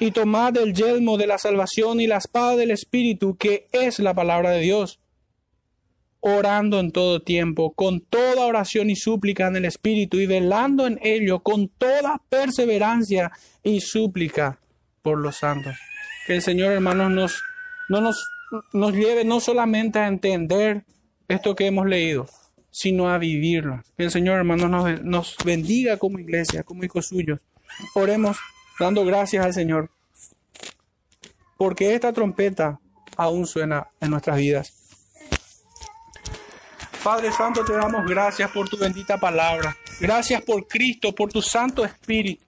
[0.00, 4.14] y tomad el yelmo de la salvación y la espada del Espíritu, que es la
[4.14, 5.00] palabra de Dios
[6.20, 10.98] orando en todo tiempo, con toda oración y súplica en el Espíritu y velando en
[11.02, 13.30] ello con toda perseverancia
[13.62, 14.58] y súplica
[15.02, 15.76] por los santos.
[16.26, 17.42] Que el Señor, hermanos, nos,
[17.88, 18.28] no nos,
[18.72, 20.84] nos lleve no solamente a entender
[21.28, 22.28] esto que hemos leído,
[22.70, 23.82] sino a vivirlo.
[23.96, 27.40] Que el Señor, hermanos, nos, nos bendiga como iglesia, como hijos suyos.
[27.94, 28.38] Oremos
[28.78, 29.90] dando gracias al Señor,
[31.56, 32.80] porque esta trompeta
[33.16, 34.77] aún suena en nuestras vidas.
[37.02, 39.76] Padre Santo, te damos gracias por tu bendita palabra.
[40.00, 42.44] Gracias por Cristo, por tu Santo Espíritu.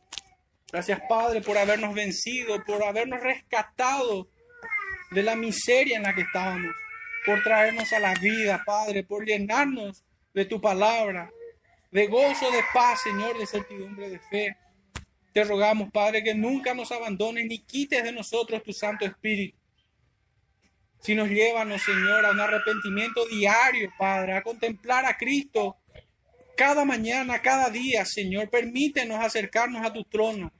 [0.73, 4.29] Gracias, Padre, por habernos vencido, por habernos rescatado
[5.13, 6.75] de la miseria en la que estábamos,
[7.25, 10.03] por traernos a la vida, Padre, por llenarnos
[10.35, 11.31] de tu palabra,
[11.93, 14.57] de gozo, de paz, Señor, de certidumbre, de fe.
[15.33, 19.60] Te rogamos, Padre, que nunca nos abandones ni quites de nosotros tu Santo Espíritu
[21.01, 25.77] si nos llévanos, Señor, a un arrepentimiento diario, Padre, a contemplar a Cristo
[26.57, 28.51] cada mañana, cada día, Señor.
[28.51, 30.53] Permítenos acercarnos a tu trono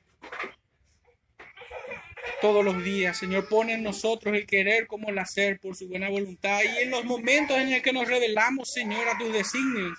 [2.41, 3.49] todos los días, Señor.
[3.49, 6.61] Pone en nosotros el querer como el hacer por su buena voluntad.
[6.63, 9.99] Y en los momentos en los que nos revelamos, Señor, a tus designios,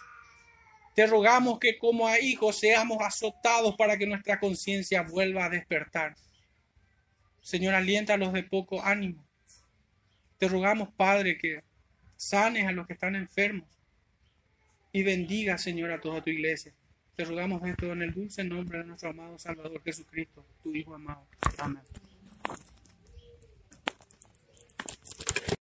[0.95, 6.15] te rogamos que como a hijos seamos azotados para que nuestra conciencia vuelva a despertar.
[7.41, 9.23] Señor, aliéntalos de poco ánimo.
[10.41, 11.61] Te rogamos, Padre, que
[12.17, 13.69] sanes a los que están enfermos
[14.91, 16.73] y bendiga, Señor, a toda tu iglesia.
[17.15, 21.27] Te rogamos esto en el dulce nombre de nuestro amado Salvador Jesucristo, tu Hijo amado.
[21.59, 21.83] Amén.